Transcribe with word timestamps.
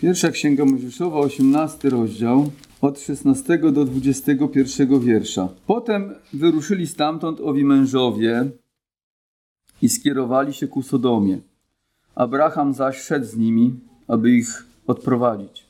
Pierwsza 0.00 0.30
Księga 0.30 0.64
Mojżeszowa, 0.64 1.18
18 1.18 1.90
rozdział, 1.90 2.50
od 2.80 3.00
16 3.00 3.58
do 3.58 3.84
21 3.84 5.00
wiersza. 5.00 5.48
Potem 5.66 6.14
wyruszyli 6.32 6.86
stamtąd 6.86 7.40
owi 7.40 7.64
mężowie 7.64 8.50
i 9.82 9.88
skierowali 9.88 10.52
się 10.52 10.68
ku 10.68 10.82
Sodomie. 10.82 11.38
Abraham 12.14 12.74
zaś 12.74 13.00
szedł 13.00 13.26
z 13.26 13.36
nimi, 13.36 13.80
aby 14.08 14.30
ich 14.30 14.66
odprowadzić. 14.86 15.66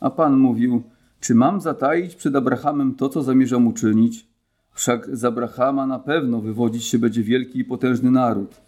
A 0.00 0.10
Pan 0.10 0.36
mówił, 0.36 0.82
czy 1.20 1.34
mam 1.34 1.60
zataić 1.60 2.14
przed 2.14 2.36
Abrahamem 2.36 2.94
to, 2.94 3.08
co 3.08 3.22
zamierzam 3.22 3.66
uczynić? 3.66 4.26
Wszak 4.72 5.16
z 5.16 5.24
Abrahama 5.24 5.86
na 5.86 5.98
pewno 5.98 6.40
wywodzić 6.40 6.84
się 6.84 6.98
będzie 6.98 7.22
wielki 7.22 7.58
i 7.58 7.64
potężny 7.64 8.10
naród 8.10 8.60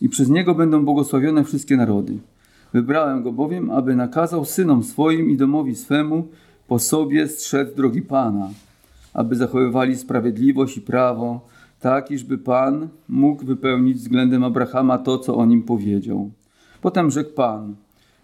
i 0.00 0.08
przez 0.08 0.28
niego 0.28 0.54
będą 0.54 0.84
błogosławione 0.84 1.44
wszystkie 1.44 1.76
narody. 1.76 2.18
Wybrałem 2.72 3.22
go 3.22 3.32
bowiem, 3.32 3.70
aby 3.70 3.96
nakazał 3.96 4.44
synom 4.44 4.82
swoim 4.84 5.30
i 5.30 5.36
domowi 5.36 5.76
swemu 5.76 6.28
po 6.68 6.78
sobie 6.78 7.28
strzec 7.28 7.74
drogi 7.74 8.02
Pana, 8.02 8.50
aby 9.14 9.36
zachowywali 9.36 9.96
sprawiedliwość 9.96 10.76
i 10.76 10.80
prawo, 10.80 11.48
tak 11.80 12.10
iżby 12.10 12.38
Pan 12.38 12.88
mógł 13.08 13.44
wypełnić 13.44 13.96
względem 13.98 14.44
Abrahama 14.44 14.98
to, 14.98 15.18
co 15.18 15.36
o 15.36 15.46
nim 15.46 15.62
powiedział. 15.62 16.30
Potem 16.80 17.10
rzekł 17.10 17.30
Pan, 17.32 17.74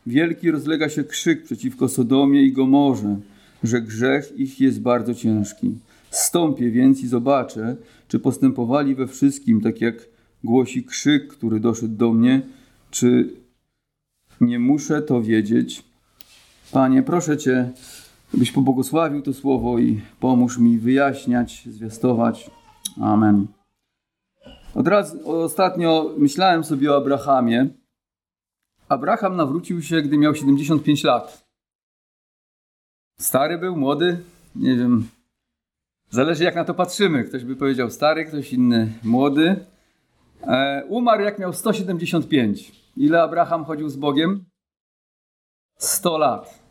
wielki 0.07 0.51
rozlega 0.51 0.89
się 0.89 1.05
krzyk 1.05 1.43
przeciwko 1.43 1.89
Sodomie 1.89 2.43
i 2.43 2.53
Gomorze, 2.53 3.17
że 3.63 3.81
grzech 3.83 4.39
ich 4.39 4.61
jest 4.61 4.81
bardzo 4.81 5.15
ciężki. 5.15 5.75
Stąpię 6.11 6.71
więc 6.71 7.01
i 7.01 7.09
zobaczę, 7.09 7.77
czy 8.09 8.19
postępowali 8.19 8.95
we 8.95 9.07
wszystkim 9.07 9.61
tak 9.61 9.81
jak 9.81 9.95
głosi 10.45 10.85
krzyk, 10.85 11.29
który 11.29 11.61
doszedł 11.61 11.97
do 11.97 12.13
mnie, 12.13 12.43
czy 12.91 13.31
nie 14.41 14.59
muszę 14.59 15.03
to 15.03 15.23
wiedzieć. 15.23 15.85
Panie, 16.73 17.03
proszę 17.03 17.37
Cię, 17.37 17.71
byś 18.35 18.53
pobłogosławił 18.53 19.23
to 19.23 19.35
słowo 19.35 19.79
i 19.79 20.01
pomóż 20.21 20.59
mi 20.59 20.79
wyjaśniać, 20.79 21.63
zwiastować. 21.67 22.51
Amen. 23.01 23.47
Od 24.75 24.89
razu, 24.89 25.31
ostatnio 25.31 26.15
myślałem 26.19 26.65
sobie 26.65 26.93
o 26.93 26.97
Abrahamie. 26.97 27.69
Abraham 28.89 29.37
nawrócił 29.37 29.83
się, 29.83 30.03
gdy 30.03 30.19
miał 30.19 30.35
75 30.35 31.05
lat. 31.05 31.49
Stary 33.19 33.59
był, 33.59 33.77
młody, 33.77 34.21
nie 34.57 34.77
wiem. 34.77 35.09
Zależy 36.11 36.45
jak 36.45 36.55
na 36.55 36.65
to 36.65 36.75
patrzymy. 36.75 37.25
Ktoś 37.25 37.45
by 37.45 37.57
powiedział 37.57 37.91
stary, 37.91 38.25
ktoś 38.25 38.53
inny 38.53 38.93
młody. 39.03 39.57
E, 40.43 40.85
umarł 40.89 41.23
jak 41.23 41.39
miał 41.39 41.53
175. 41.53 42.73
Ile 42.99 43.23
Abraham 43.23 43.65
chodził 43.65 43.89
z 43.89 43.97
Bogiem? 43.97 44.45
100 45.77 46.19
lat. 46.19 46.63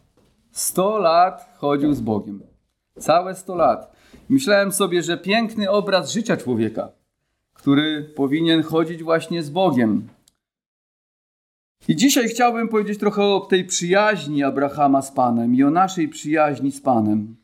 100 0.51 0.97
lat 0.97 1.55
chodził 1.57 1.93
z 1.93 2.01
Bogiem. 2.01 2.43
Całe 2.99 3.35
100 3.35 3.55
lat. 3.55 3.95
Myślałem 4.29 4.71
sobie, 4.71 5.03
że 5.03 5.17
piękny 5.17 5.69
obraz 5.69 6.11
życia 6.11 6.37
człowieka, 6.37 6.91
który 7.53 8.03
powinien 8.15 8.63
chodzić 8.63 9.03
właśnie 9.03 9.43
z 9.43 9.49
Bogiem. 9.49 10.07
I 11.87 11.95
dzisiaj 11.95 12.27
chciałbym 12.27 12.69
powiedzieć 12.69 12.99
trochę 12.99 13.23
o 13.23 13.39
tej 13.39 13.65
przyjaźni 13.65 14.43
Abrahama 14.43 15.01
z 15.01 15.11
Panem 15.11 15.55
i 15.55 15.63
o 15.63 15.71
naszej 15.71 16.09
przyjaźni 16.09 16.71
z 16.71 16.81
Panem. 16.81 17.35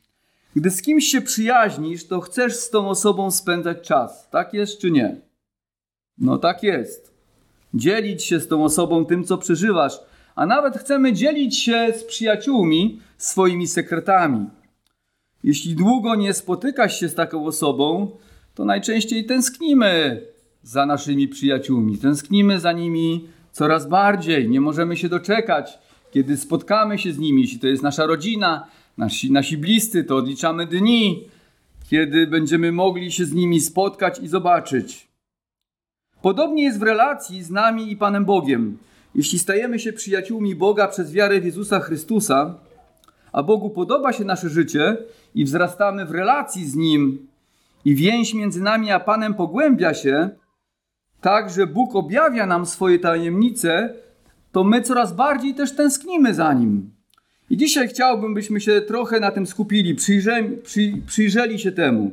Gdy 0.56 0.70
z 0.70 0.82
kimś 0.82 1.06
się 1.06 1.22
przyjaźnisz, 1.22 2.08
to 2.08 2.22
chcesz 2.22 2.56
z 2.56 2.70
tą 2.70 2.90
osobą 2.90 3.32
spędzać 3.32 3.88
czas. 3.88 4.30
Tak 4.30 4.54
jest 4.54 4.80
czy 4.80 4.92
nie? 4.92 5.22
No 6.18 6.38
tak 6.38 6.64
jest. 6.64 7.13
Dzielić 7.74 8.24
się 8.24 8.40
z 8.40 8.48
tą 8.48 8.64
osobą 8.64 9.06
tym, 9.06 9.24
co 9.24 9.38
przeżywasz, 9.38 10.00
a 10.36 10.46
nawet 10.46 10.78
chcemy 10.78 11.14
dzielić 11.14 11.60
się 11.60 11.94
z 11.98 12.04
przyjaciółmi 12.04 13.00
swoimi 13.18 13.68
sekretami. 13.68 14.46
Jeśli 15.44 15.76
długo 15.76 16.16
nie 16.16 16.34
spotykasz 16.34 17.00
się 17.00 17.10
z 17.10 17.16
taką 17.16 17.46
osobą, 17.46 18.18
to 18.56 18.66
najczęściej 18.66 19.26
tęsknimy 19.26 20.22
za 20.64 20.86
naszymi 20.86 21.28
przyjaciółmi, 21.28 21.98
tęsknimy 21.98 22.60
za 22.60 22.72
nimi 22.72 23.28
coraz 23.52 23.90
bardziej. 23.90 24.50
Nie 24.50 24.62
możemy 24.62 24.98
się 24.98 25.10
doczekać, 25.10 25.80
kiedy 26.12 26.38
spotkamy 26.38 27.00
się 27.00 27.14
z 27.14 27.18
nimi, 27.18 27.42
jeśli 27.42 27.60
to 27.60 27.68
jest 27.68 27.84
nasza 27.84 28.06
rodzina, 28.06 28.68
nasi, 28.98 29.32
nasi 29.32 29.58
bliscy, 29.58 30.04
to 30.04 30.18
odliczamy 30.18 30.68
dni, 30.68 31.28
kiedy 31.90 32.28
będziemy 32.28 32.72
mogli 32.72 33.12
się 33.12 33.26
z 33.26 33.34
nimi 33.34 33.60
spotkać 33.60 34.20
i 34.20 34.28
zobaczyć. 34.28 35.13
Podobnie 36.24 36.64
jest 36.64 36.80
w 36.80 36.84
relacji 36.84 37.44
z 37.44 37.50
nami 37.50 37.92
i 37.92 37.98
Panem 37.98 38.26
Bogiem. 38.26 38.78
Jeśli 39.16 39.40
stajemy 39.40 39.80
się 39.80 39.94
przyjaciółmi 39.94 40.56
Boga 40.56 40.88
przez 40.88 41.12
wiarę 41.12 41.42
w 41.42 41.46
Jezusa 41.46 41.80
Chrystusa, 41.80 42.56
a 43.32 43.44
Bogu 43.44 43.70
podoba 43.70 44.14
się 44.14 44.24
nasze 44.24 44.50
życie 44.50 44.98
i 45.36 45.46
wzrastamy 45.46 46.06
w 46.06 46.12
relacji 46.12 46.66
z 46.66 46.76
Nim 46.76 47.28
i 47.86 47.96
więź 47.96 48.34
między 48.34 48.62
nami 48.62 48.92
a 48.92 49.00
Panem 49.00 49.34
pogłębia 49.34 49.94
się, 49.94 50.30
tak 51.22 51.50
że 51.50 51.68
Bóg 51.68 51.96
objawia 51.96 52.46
nam 52.46 52.66
swoje 52.66 53.00
tajemnice, 53.00 53.94
to 54.52 54.64
my 54.64 54.82
coraz 54.82 55.14
bardziej 55.14 55.54
też 55.54 55.76
tęsknimy 55.76 56.34
za 56.34 56.54
Nim. 56.54 56.92
I 57.50 57.58
dzisiaj 57.58 57.88
chciałbym, 57.88 58.34
byśmy 58.34 58.62
się 58.62 58.82
trochę 58.82 59.20
na 59.20 59.32
tym 59.32 59.48
skupili, 59.48 59.96
przyjrzeli, 59.96 60.58
przy, 60.58 60.94
przyjrzeli 61.08 61.60
się 61.60 61.72
temu. 61.72 62.12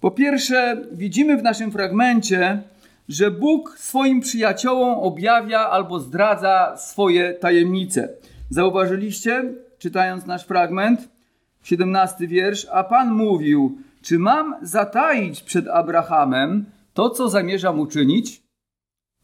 Po 0.00 0.10
pierwsze, 0.10 0.82
widzimy 0.92 1.36
w 1.36 1.42
naszym 1.42 1.72
fragmencie, 1.72 2.62
że 3.10 3.30
Bóg 3.30 3.78
swoim 3.78 4.20
przyjaciołom 4.20 4.98
objawia 4.98 5.60
albo 5.60 6.00
zdradza 6.00 6.76
swoje 6.76 7.34
tajemnice. 7.34 8.08
Zauważyliście, 8.50 9.54
czytając 9.78 10.26
nasz 10.26 10.44
fragment, 10.44 11.08
17 11.62 12.26
wiersz, 12.28 12.66
a 12.72 12.84
Pan 12.84 13.12
mówił, 13.12 13.78
czy 14.02 14.18
mam 14.18 14.54
zataić 14.62 15.42
przed 15.42 15.68
Abrahamem 15.68 16.64
to, 16.94 17.10
co 17.10 17.28
zamierzam 17.28 17.80
uczynić? 17.80 18.42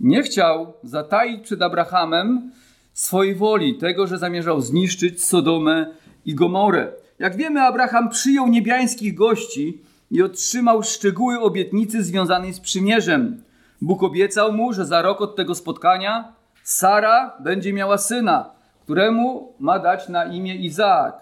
Nie 0.01 0.23
chciał 0.23 0.73
zataić 0.83 1.45
przed 1.45 1.63
Abrahamem 1.63 2.51
swojej 2.93 3.35
woli, 3.35 3.79
tego, 3.79 4.07
że 4.07 4.19
zamierzał 4.19 4.61
zniszczyć 4.61 5.25
Sodomę 5.25 5.87
i 6.25 6.35
Gomorę. 6.35 6.93
Jak 7.19 7.37
wiemy, 7.37 7.63
Abraham 7.63 8.09
przyjął 8.09 8.49
niebiańskich 8.49 9.15
gości 9.15 9.83
i 10.11 10.23
otrzymał 10.23 10.83
szczegóły 10.83 11.41
obietnicy 11.41 12.05
związanej 12.05 12.53
z 12.53 12.61
przymierzem. 12.61 13.46
Bóg 13.81 14.03
obiecał 14.03 14.53
mu, 14.53 14.73
że 14.73 14.87
za 14.87 15.03
rok 15.03 15.21
od 15.21 15.37
tego 15.37 15.55
spotkania 15.55 16.33
Sara 16.63 17.37
będzie 17.41 17.73
miała 17.73 17.99
syna, 17.99 18.51
któremu 18.83 19.53
ma 19.59 19.79
dać 19.79 20.09
na 20.09 20.25
imię 20.25 20.57
Izaak. 20.57 21.15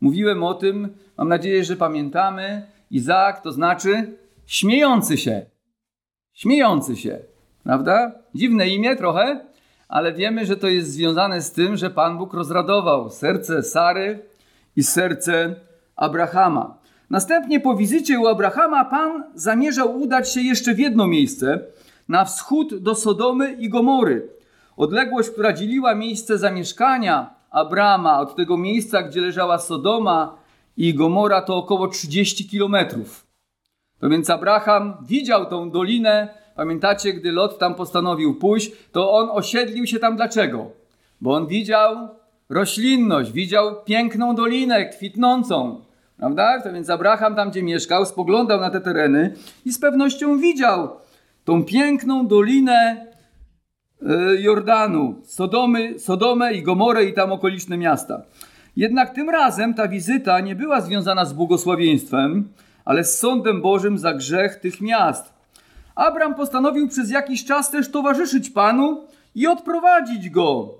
Mówiłem 0.00 0.44
o 0.44 0.54
tym, 0.54 0.94
mam 1.18 1.28
nadzieję, 1.28 1.64
że 1.64 1.76
pamiętamy. 1.76 2.66
Izaak 2.90 3.40
to 3.40 3.52
znaczy 3.52 4.16
śmiejący 4.46 5.18
się. 5.18 5.46
Śmiejący 6.34 6.96
się, 6.96 7.18
prawda? 7.64 8.12
Dziwne 8.34 8.68
imię 8.68 8.96
trochę, 8.96 9.40
ale 9.88 10.12
wiemy, 10.12 10.46
że 10.46 10.56
to 10.56 10.68
jest 10.68 10.92
związane 10.92 11.42
z 11.42 11.52
tym, 11.52 11.76
że 11.76 11.90
Pan 11.90 12.18
Bóg 12.18 12.34
rozradował 12.34 13.10
serce 13.10 13.62
Sary 13.62 14.24
i 14.76 14.82
serce 14.82 15.54
Abrahama. 15.96 16.78
Następnie 17.10 17.60
po 17.60 17.76
wizycie 17.76 18.18
u 18.18 18.26
Abrahama 18.26 18.84
Pan 18.84 19.24
zamierzał 19.34 20.00
udać 20.00 20.32
się 20.32 20.40
jeszcze 20.40 20.74
w 20.74 20.78
jedno 20.78 21.06
miejsce, 21.06 21.60
na 22.08 22.24
wschód 22.24 22.74
do 22.74 22.94
Sodomy 22.94 23.52
i 23.52 23.68
Gomory. 23.68 24.28
Odległość, 24.76 25.30
która 25.30 25.52
dzieliła 25.52 25.94
miejsce 25.94 26.38
zamieszkania 26.38 27.34
Abrama 27.50 28.20
od 28.20 28.36
tego 28.36 28.56
miejsca, 28.56 29.02
gdzie 29.02 29.20
leżała 29.20 29.58
Sodoma 29.58 30.36
i 30.76 30.94
Gomora, 30.94 31.42
to 31.42 31.56
około 31.56 31.88
30 31.88 32.48
kilometrów. 32.48 33.26
To 34.00 34.08
więc 34.08 34.30
Abraham 34.30 34.96
widział 35.02 35.46
tą 35.46 35.70
dolinę. 35.70 36.28
Pamiętacie, 36.56 37.12
gdy 37.12 37.32
Lot 37.32 37.58
tam 37.58 37.74
postanowił 37.74 38.34
pójść, 38.34 38.72
to 38.92 39.12
on 39.12 39.28
osiedlił 39.30 39.86
się 39.86 39.98
tam 39.98 40.16
dlaczego? 40.16 40.70
Bo 41.20 41.34
on 41.34 41.46
widział 41.46 42.08
roślinność, 42.48 43.32
widział 43.32 43.84
piękną 43.84 44.34
dolinę 44.34 44.88
kwitnącą. 44.88 45.80
Prawda? 46.16 46.60
To 46.60 46.72
więc 46.72 46.90
Abraham 46.90 47.34
tam, 47.36 47.50
gdzie 47.50 47.62
mieszkał, 47.62 48.06
spoglądał 48.06 48.60
na 48.60 48.70
te 48.70 48.80
tereny 48.80 49.34
i 49.64 49.72
z 49.72 49.78
pewnością 49.78 50.38
widział 50.38 50.88
tą 51.48 51.64
piękną 51.64 52.26
dolinę 52.26 53.06
e, 54.02 54.40
Jordanu, 54.40 55.22
Sodomy, 55.24 55.98
Sodomę 55.98 56.54
i 56.54 56.62
Gomorę 56.62 57.04
i 57.04 57.12
tam 57.12 57.32
okoliczne 57.32 57.78
miasta. 57.78 58.22
Jednak 58.76 59.14
tym 59.14 59.30
razem 59.30 59.74
ta 59.74 59.88
wizyta 59.88 60.40
nie 60.40 60.54
była 60.54 60.80
związana 60.80 61.24
z 61.24 61.32
błogosławieństwem, 61.32 62.48
ale 62.84 63.04
z 63.04 63.18
sądem 63.18 63.62
Bożym 63.62 63.98
za 63.98 64.14
grzech 64.14 64.56
tych 64.56 64.80
miast. 64.80 65.32
Abram 65.94 66.34
postanowił 66.34 66.88
przez 66.88 67.10
jakiś 67.10 67.44
czas 67.44 67.70
też 67.70 67.90
towarzyszyć 67.90 68.50
Panu 68.50 69.04
i 69.34 69.46
odprowadzić 69.46 70.30
go. 70.30 70.74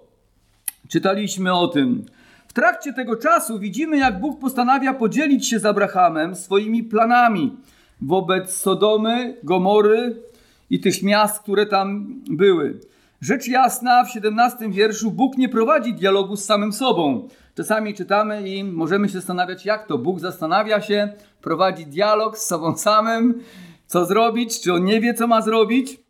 Czytaliśmy 0.89 1.55
o 1.55 1.69
tym. 1.69 2.05
W 2.49 2.53
trakcie 2.53 2.93
tego 2.93 3.17
czasu 3.17 3.59
widzimy, 3.59 3.99
jak 3.99 4.21
Bóg 4.21 4.41
postanawia 4.41 4.95
podzielić 4.95 5.49
się 5.49 5.59
z 5.59 5.67
Abrahamem 5.67 6.35
swoimi 6.35 6.85
planami 6.85 7.57
wobec 8.01 8.57
Sodomy, 8.57 9.37
Gomory 9.43 10.29
i 10.71 10.81
tych 10.81 11.03
miast, 11.03 11.43
które 11.43 11.67
tam 11.67 12.15
były. 12.31 12.81
Rzecz 13.21 13.49
jasna, 13.49 14.05
w 14.05 14.11
17 14.11 14.71
wierszu 14.71 15.11
Bóg 15.11 15.39
nie 15.39 15.49
prowadzi 15.49 15.95
dialogu 15.95 16.37
z 16.37 16.45
samym 16.45 16.73
sobą. 16.73 17.29
Czasami 17.55 17.95
czytamy 17.95 18.49
i 18.49 18.65
możemy 18.65 19.09
się 19.09 19.15
zastanawiać, 19.15 19.67
jak 19.67 19.87
to 19.87 19.99
Bóg 19.99 20.21
zastanawia 20.21 20.81
się, 20.81 21.13
prowadzi 21.43 21.87
dialog 21.87 22.39
z 22.39 22.47
sobą 22.47 22.77
samym, 22.77 23.43
co 23.87 24.05
zrobić, 24.05 24.61
czy 24.61 24.73
on 24.73 24.85
nie 24.85 25.01
wie, 25.01 25.15
co 25.15 25.27
ma 25.27 25.43
zrobić. 25.43 26.01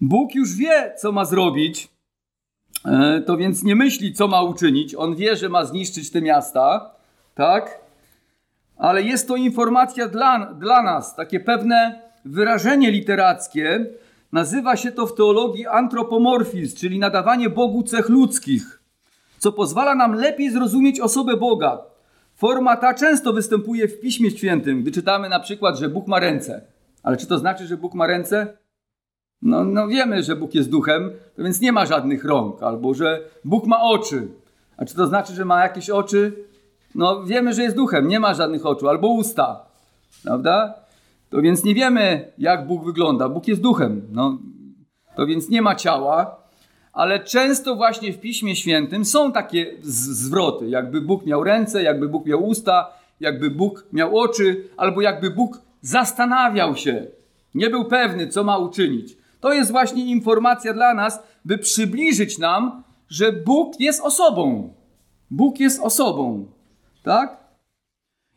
Bóg 0.00 0.34
już 0.34 0.56
wie, 0.56 0.94
co 0.98 1.12
ma 1.12 1.24
zrobić, 1.24 1.88
e, 2.84 3.22
to 3.26 3.36
więc 3.36 3.62
nie 3.62 3.76
myśli, 3.76 4.12
co 4.12 4.28
ma 4.28 4.42
uczynić. 4.42 4.94
On 4.94 5.16
wie, 5.16 5.36
że 5.36 5.48
ma 5.48 5.64
zniszczyć 5.64 6.10
te 6.10 6.22
miasta, 6.22 6.90
tak? 7.34 7.80
Ale 8.76 9.02
jest 9.02 9.28
to 9.28 9.36
informacja 9.36 10.08
dla, 10.08 10.54
dla 10.54 10.82
nas, 10.82 11.16
takie 11.16 11.40
pewne 11.40 12.07
wyrażenie 12.30 12.90
literackie. 12.90 13.86
Nazywa 14.32 14.76
się 14.76 14.92
to 14.92 15.06
w 15.06 15.14
teologii 15.14 15.66
antropomorfizm, 15.66 16.76
czyli 16.76 16.98
nadawanie 16.98 17.50
Bogu 17.50 17.82
cech 17.82 18.08
ludzkich, 18.08 18.82
co 19.38 19.52
pozwala 19.52 19.94
nam 19.94 20.14
lepiej 20.14 20.50
zrozumieć 20.50 21.00
osobę 21.00 21.36
Boga. 21.36 21.78
Forma 22.34 22.76
ta 22.76 22.94
często 22.94 23.32
występuje 23.32 23.88
w 23.88 24.00
Piśmie 24.00 24.30
Świętym, 24.30 24.82
gdy 24.82 24.92
czytamy 24.92 25.28
na 25.28 25.40
przykład, 25.40 25.78
że 25.78 25.88
Bóg 25.88 26.06
ma 26.06 26.20
ręce. 26.20 26.62
Ale 27.02 27.16
czy 27.16 27.26
to 27.26 27.38
znaczy, 27.38 27.66
że 27.66 27.76
Bóg 27.76 27.94
ma 27.94 28.06
ręce? 28.06 28.56
No, 29.42 29.64
no 29.64 29.88
wiemy, 29.88 30.22
że 30.22 30.36
Bóg 30.36 30.54
jest 30.54 30.70
duchem, 30.70 31.10
więc 31.38 31.60
nie 31.60 31.72
ma 31.72 31.86
żadnych 31.86 32.24
rąk, 32.24 32.62
albo 32.62 32.94
że 32.94 33.20
Bóg 33.44 33.66
ma 33.66 33.82
oczy. 33.82 34.28
A 34.76 34.84
czy 34.84 34.94
to 34.94 35.06
znaczy, 35.06 35.32
że 35.32 35.44
ma 35.44 35.62
jakieś 35.62 35.90
oczy? 35.90 36.44
No 36.94 37.24
wiemy, 37.24 37.54
że 37.54 37.62
jest 37.62 37.76
duchem, 37.76 38.08
nie 38.08 38.20
ma 38.20 38.34
żadnych 38.34 38.66
oczu, 38.66 38.88
albo 38.88 39.08
usta. 39.08 39.64
Prawda? 40.22 40.74
To 41.30 41.42
więc 41.42 41.64
nie 41.64 41.74
wiemy, 41.74 42.32
jak 42.38 42.66
Bóg 42.66 42.84
wygląda. 42.84 43.28
Bóg 43.28 43.48
jest 43.48 43.60
duchem. 43.60 44.02
No, 44.12 44.38
to 45.16 45.26
więc 45.26 45.48
nie 45.48 45.62
ma 45.62 45.74
ciała, 45.74 46.36
ale 46.92 47.20
często 47.24 47.76
właśnie 47.76 48.12
w 48.12 48.20
Piśmie 48.20 48.56
Świętym 48.56 49.04
są 49.04 49.32
takie 49.32 49.74
zwroty, 49.82 50.68
jakby 50.68 51.00
Bóg 51.00 51.26
miał 51.26 51.44
ręce, 51.44 51.82
jakby 51.82 52.08
Bóg 52.08 52.26
miał 52.26 52.44
usta, 52.44 52.90
jakby 53.20 53.50
Bóg 53.50 53.86
miał 53.92 54.18
oczy, 54.18 54.64
albo 54.76 55.00
jakby 55.00 55.30
Bóg 55.30 55.60
zastanawiał 55.80 56.76
się, 56.76 57.06
nie 57.54 57.70
był 57.70 57.84
pewny, 57.84 58.28
co 58.28 58.44
ma 58.44 58.58
uczynić. 58.58 59.16
To 59.40 59.52
jest 59.52 59.70
właśnie 59.70 60.04
informacja 60.04 60.72
dla 60.72 60.94
nas, 60.94 61.22
by 61.44 61.58
przybliżyć 61.58 62.38
nam, 62.38 62.82
że 63.08 63.32
Bóg 63.32 63.80
jest 63.80 64.00
osobą. 64.00 64.74
Bóg 65.30 65.60
jest 65.60 65.80
osobą. 65.82 66.46
Tak? 67.02 67.37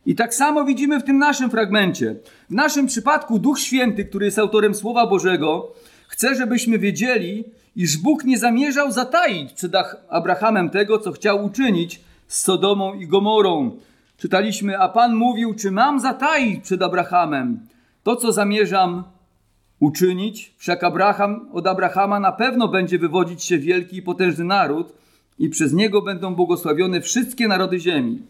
I 0.06 0.16
tak 0.16 0.36
samo 0.36 0.66
widzimy 0.66 1.00
w 1.00 1.04
tym 1.04 1.18
naszym 1.18 1.50
fragmencie. 1.50 2.16
W 2.50 2.54
naszym 2.54 2.88
przypadku 2.88 3.40
Duch 3.40 3.60
Święty, 3.60 4.06
który 4.06 4.26
jest 4.26 4.40
autorem 4.40 4.76
Słowa 4.76 5.08
Bożego, 5.08 5.72
chce, 6.08 6.36
żebyśmy 6.36 6.80
wiedzieli, 6.80 7.44
iż 7.76 7.98
Bóg 7.98 8.24
nie 8.24 8.38
zamierzał 8.38 8.92
zataić 8.92 9.54
przed 9.54 9.72
Abrahamem 10.10 10.70
tego, 10.70 11.00
co 11.00 11.12
chciał 11.12 11.46
uczynić 11.46 12.02
z 12.28 12.42
Sodomą 12.42 12.94
i 12.94 13.08
Gomorą. 13.08 13.72
Czytaliśmy, 14.18 14.80
a 14.80 14.90
Pan 14.90 15.16
mówił, 15.16 15.54
czy 15.54 15.72
mam 15.72 16.00
zataić 16.00 16.64
przed 16.64 16.82
Abrahamem 16.82 17.60
to, 18.04 18.16
co 18.16 18.32
zamierzam 18.32 19.04
uczynić? 19.80 20.54
Wszak 20.58 20.84
Abraham, 20.84 21.50
od 21.54 21.68
Abrahama 21.68 22.20
na 22.20 22.32
pewno 22.32 22.68
będzie 22.68 23.00
wywodzić 23.00 23.44
się 23.44 23.58
wielki 23.58 23.98
i 23.98 24.02
potężny 24.02 24.46
naród 24.46 24.94
i 25.40 25.50
przez 25.50 25.74
niego 25.74 26.02
będą 26.02 26.36
błogosławione 26.36 27.02
wszystkie 27.02 27.48
narody 27.48 27.80
ziemi. 27.80 28.22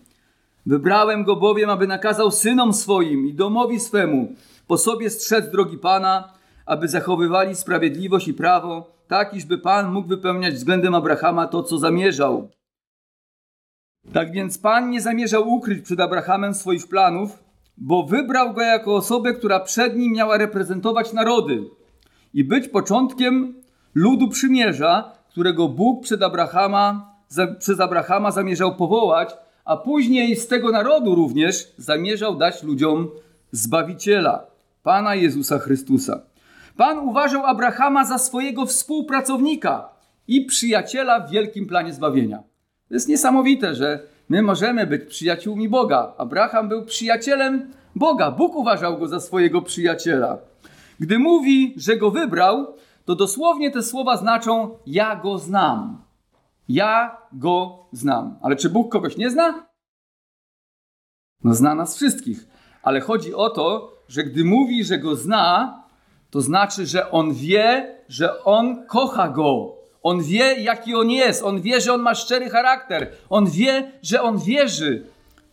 Wybrałem 0.66 1.24
go 1.24 1.36
bowiem, 1.36 1.70
aby 1.70 1.88
nakazał 1.88 2.32
synom 2.32 2.74
swoim 2.74 3.28
i 3.28 3.34
domowi 3.34 3.80
swemu 3.80 4.36
po 4.68 4.78
sobie 4.78 5.10
strzec 5.10 5.52
drogi 5.52 5.78
Pana, 5.78 6.34
aby 6.66 6.88
zachowywali 6.88 7.56
sprawiedliwość 7.56 8.28
i 8.28 8.34
prawo, 8.34 8.92
tak 9.08 9.34
iżby 9.34 9.58
Pan 9.58 9.92
mógł 9.92 10.08
wypełniać 10.08 10.54
względem 10.54 10.96
Abrahama 10.96 11.48
to, 11.48 11.64
co 11.64 11.78
zamierzał. 11.78 12.50
Tak 14.14 14.32
więc 14.32 14.58
Pan 14.58 14.90
nie 14.90 15.02
zamierzał 15.02 15.50
ukryć 15.50 15.86
przed 15.86 16.00
Abrahamem 16.00 16.54
swoich 16.54 16.88
planów, 16.88 17.44
bo 17.78 18.04
wybrał 18.04 18.54
go 18.54 18.62
jako 18.62 18.96
osobę, 18.96 19.34
która 19.34 19.60
przed 19.60 19.96
nim 19.98 20.14
miała 20.14 20.38
reprezentować 20.38 21.14
narody 21.14 21.64
i 22.34 22.44
być 22.44 22.68
początkiem 22.68 23.62
ludu 23.96 24.30
przymierza, 24.30 25.12
którego 25.30 25.70
Bóg 25.70 26.04
przed 26.04 26.24
Abrahama, 26.24 27.16
za, 27.28 27.48
przez 27.48 27.80
Abrahama 27.80 28.32
zamierzał 28.32 28.76
powołać, 28.76 29.34
a 29.66 29.78
później 29.78 30.36
z 30.36 30.48
tego 30.48 30.72
narodu 30.72 31.16
również 31.16 31.74
zamierzał 31.78 32.36
dać 32.36 32.64
ludziom 32.64 33.10
Zbawiciela, 33.52 34.46
Pana 34.84 35.16
Jezusa 35.16 35.60
Chrystusa. 35.60 36.22
Pan 36.78 37.00
uważał 37.00 37.46
Abrahama 37.46 38.06
za 38.06 38.18
swojego 38.18 38.66
współpracownika 38.66 39.90
i 40.28 40.46
przyjaciela 40.46 41.20
w 41.20 41.32
wielkim 41.32 41.68
planie 41.68 41.94
zbawienia. 41.94 42.38
To 42.88 42.94
jest 42.94 43.08
niesamowite, 43.08 43.76
że 43.76 44.00
my 44.30 44.42
możemy 44.42 44.88
być 44.88 45.04
przyjaciółmi 45.04 45.70
Boga. 45.70 46.14
Abraham 46.18 46.70
był 46.70 46.86
przyjacielem 46.86 47.72
Boga. 47.96 48.32
Bóg 48.32 48.56
uważał 48.56 48.98
go 48.98 49.08
za 49.08 49.20
swojego 49.20 49.62
przyjaciela. 49.62 50.38
Gdy 51.00 51.20
mówi, 51.20 51.74
że 51.78 51.98
go 51.98 52.12
wybrał, 52.12 52.68
to 53.06 53.16
dosłownie 53.16 53.72
te 53.72 53.84
słowa 53.84 54.18
znaczą: 54.18 54.78
Ja 54.86 55.16
go 55.16 55.38
znam. 55.38 56.02
Ja 56.70 57.18
go 57.34 57.86
znam. 57.92 58.40
Ale 58.42 58.56
czy 58.56 58.70
Bóg 58.70 58.92
kogoś 58.92 59.18
nie 59.18 59.30
zna? 59.30 59.68
No, 61.44 61.54
zna 61.54 61.76
nas 61.76 61.96
wszystkich. 61.96 62.48
Ale 62.84 63.02
chodzi 63.02 63.34
o 63.34 63.50
to, 63.50 63.94
że 64.08 64.24
gdy 64.24 64.44
mówi, 64.44 64.84
że 64.84 64.98
go 64.98 65.16
zna, 65.16 65.84
to 66.30 66.42
znaczy, 66.42 66.86
że 66.86 67.12
on 67.12 67.34
wie, 67.34 67.96
że 68.08 68.44
on 68.44 68.86
kocha 68.86 69.30
go. 69.30 69.76
On 70.04 70.24
wie, 70.24 70.56
jaki 70.56 70.96
on 70.96 71.10
jest. 71.10 71.44
On 71.44 71.62
wie, 71.62 71.82
że 71.82 71.94
on 71.94 72.02
ma 72.02 72.16
szczery 72.16 72.50
charakter. 72.50 73.12
On 73.30 73.50
wie, 73.50 73.92
że 74.02 74.22
on 74.22 74.38
wierzy 74.38 75.06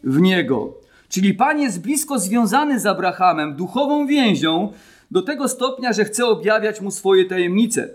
w 0.05 0.21
niego. 0.21 0.75
Czyli 1.09 1.35
Pan 1.35 1.61
jest 1.61 1.83
blisko 1.83 2.19
związany 2.19 2.81
z 2.81 2.87
Abrahamem 2.87 3.57
duchową 3.57 4.07
więzią 4.07 4.73
do 5.11 5.23
tego 5.23 5.49
stopnia, 5.49 5.93
że 5.93 6.05
chce 6.05 6.27
objawiać 6.27 6.81
mu 6.81 6.91
swoje 6.91 7.25
tajemnice. 7.25 7.89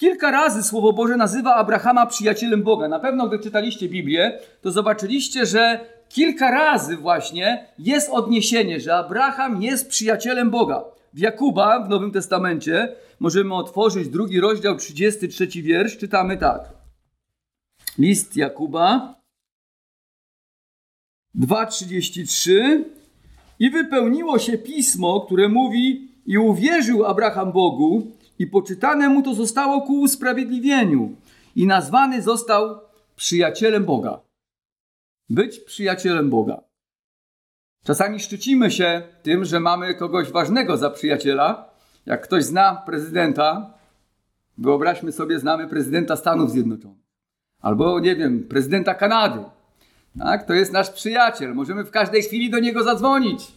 Kilka 0.00 0.30
razy 0.30 0.62
Słowo 0.62 0.92
Boże 0.92 1.16
nazywa 1.16 1.54
Abrahama 1.54 2.06
przyjacielem 2.06 2.62
Boga. 2.62 2.88
Na 2.88 2.98
pewno, 2.98 3.28
gdy 3.28 3.38
czytaliście 3.38 3.88
Biblię, 3.88 4.38
to 4.62 4.70
zobaczyliście, 4.70 5.46
że 5.46 5.80
kilka 6.08 6.50
razy 6.50 6.96
właśnie 6.96 7.66
jest 7.78 8.10
odniesienie, 8.10 8.80
że 8.80 8.94
Abraham 8.94 9.62
jest 9.62 9.88
przyjacielem 9.88 10.50
Boga. 10.50 10.84
W 11.12 11.18
Jakuba 11.18 11.80
w 11.80 11.88
Nowym 11.88 12.12
Testamencie 12.12 12.96
możemy 13.18 13.54
otworzyć 13.54 14.08
drugi 14.08 14.40
rozdział, 14.40 14.76
33 14.76 15.46
wiersz. 15.46 15.98
Czytamy 15.98 16.36
tak. 16.36 16.60
List 17.98 18.36
Jakuba 18.36 19.14
2:33 21.34 22.84
i 23.58 23.70
wypełniło 23.70 24.38
się 24.38 24.58
pismo, 24.58 25.20
które 25.20 25.48
mówi 25.48 26.08
i 26.26 26.38
uwierzył 26.38 27.04
Abraham 27.06 27.52
Bogu 27.52 28.19
i 28.40 28.46
poczytane 28.46 29.08
mu 29.08 29.22
to 29.22 29.34
zostało 29.34 29.82
ku 29.82 30.00
usprawiedliwieniu 30.00 31.16
i 31.56 31.66
nazwany 31.66 32.22
został 32.22 32.80
przyjacielem 33.16 33.84
Boga. 33.84 34.20
Być 35.28 35.60
przyjacielem 35.60 36.30
Boga. 36.30 36.60
Czasami 37.84 38.20
szczycimy 38.20 38.70
się 38.70 39.02
tym, 39.22 39.44
że 39.44 39.60
mamy 39.60 39.94
kogoś 39.94 40.30
ważnego 40.30 40.76
za 40.76 40.90
przyjaciela. 40.90 41.70
Jak 42.06 42.22
ktoś 42.22 42.44
zna 42.44 42.82
prezydenta, 42.86 43.74
wyobraźmy 44.58 45.12
sobie, 45.12 45.38
znamy 45.38 45.68
prezydenta 45.68 46.16
Stanów 46.16 46.50
Zjednoczonych. 46.50 47.06
Albo, 47.60 48.00
nie 48.00 48.16
wiem, 48.16 48.44
prezydenta 48.48 48.94
Kanady. 48.94 49.44
Tak, 50.18 50.46
to 50.46 50.54
jest 50.54 50.72
nasz 50.72 50.90
przyjaciel. 50.90 51.54
Możemy 51.54 51.84
w 51.84 51.90
każdej 51.90 52.22
chwili 52.22 52.50
do 52.50 52.58
niego 52.58 52.84
zadzwonić. 52.84 53.52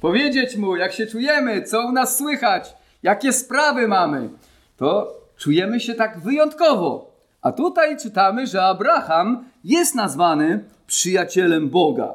Powiedzieć 0.00 0.56
mu, 0.56 0.76
jak 0.76 0.92
się 0.92 1.06
czujemy, 1.06 1.62
co 1.62 1.86
u 1.86 1.92
nas 1.92 2.18
słychać, 2.18 2.74
jakie 3.04 3.32
sprawy 3.32 3.88
mamy. 3.88 4.30
To 4.76 5.20
czujemy 5.36 5.80
się 5.80 5.94
tak 5.94 6.20
wyjątkowo. 6.20 7.14
A 7.42 7.52
tutaj 7.52 7.96
czytamy, 7.98 8.46
że 8.46 8.64
Abraham 8.64 9.44
jest 9.64 9.94
nazwany 9.94 10.64
przyjacielem 10.86 11.68
Boga. 11.68 12.14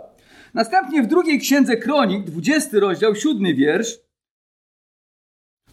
Następnie 0.54 1.04
w 1.04 1.08
drugiej 1.08 1.40
księdze 1.40 1.78
Kronik, 1.78 2.24
20 2.24 2.80
rozdział, 2.80 3.16
7 3.16 3.56
wiersz. 3.56 4.00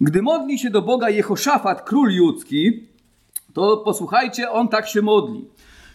Gdy 0.01 0.23
modli 0.23 0.59
się 0.59 0.71
do 0.71 0.83
Boga 0.83 1.11
Jehoszafat, 1.11 1.83
król 1.83 2.11
judzki, 2.11 2.87
to 3.53 3.77
posłuchajcie, 3.77 4.51
on 4.51 4.69
tak 4.69 4.89
się 4.89 5.03
modli. 5.03 5.49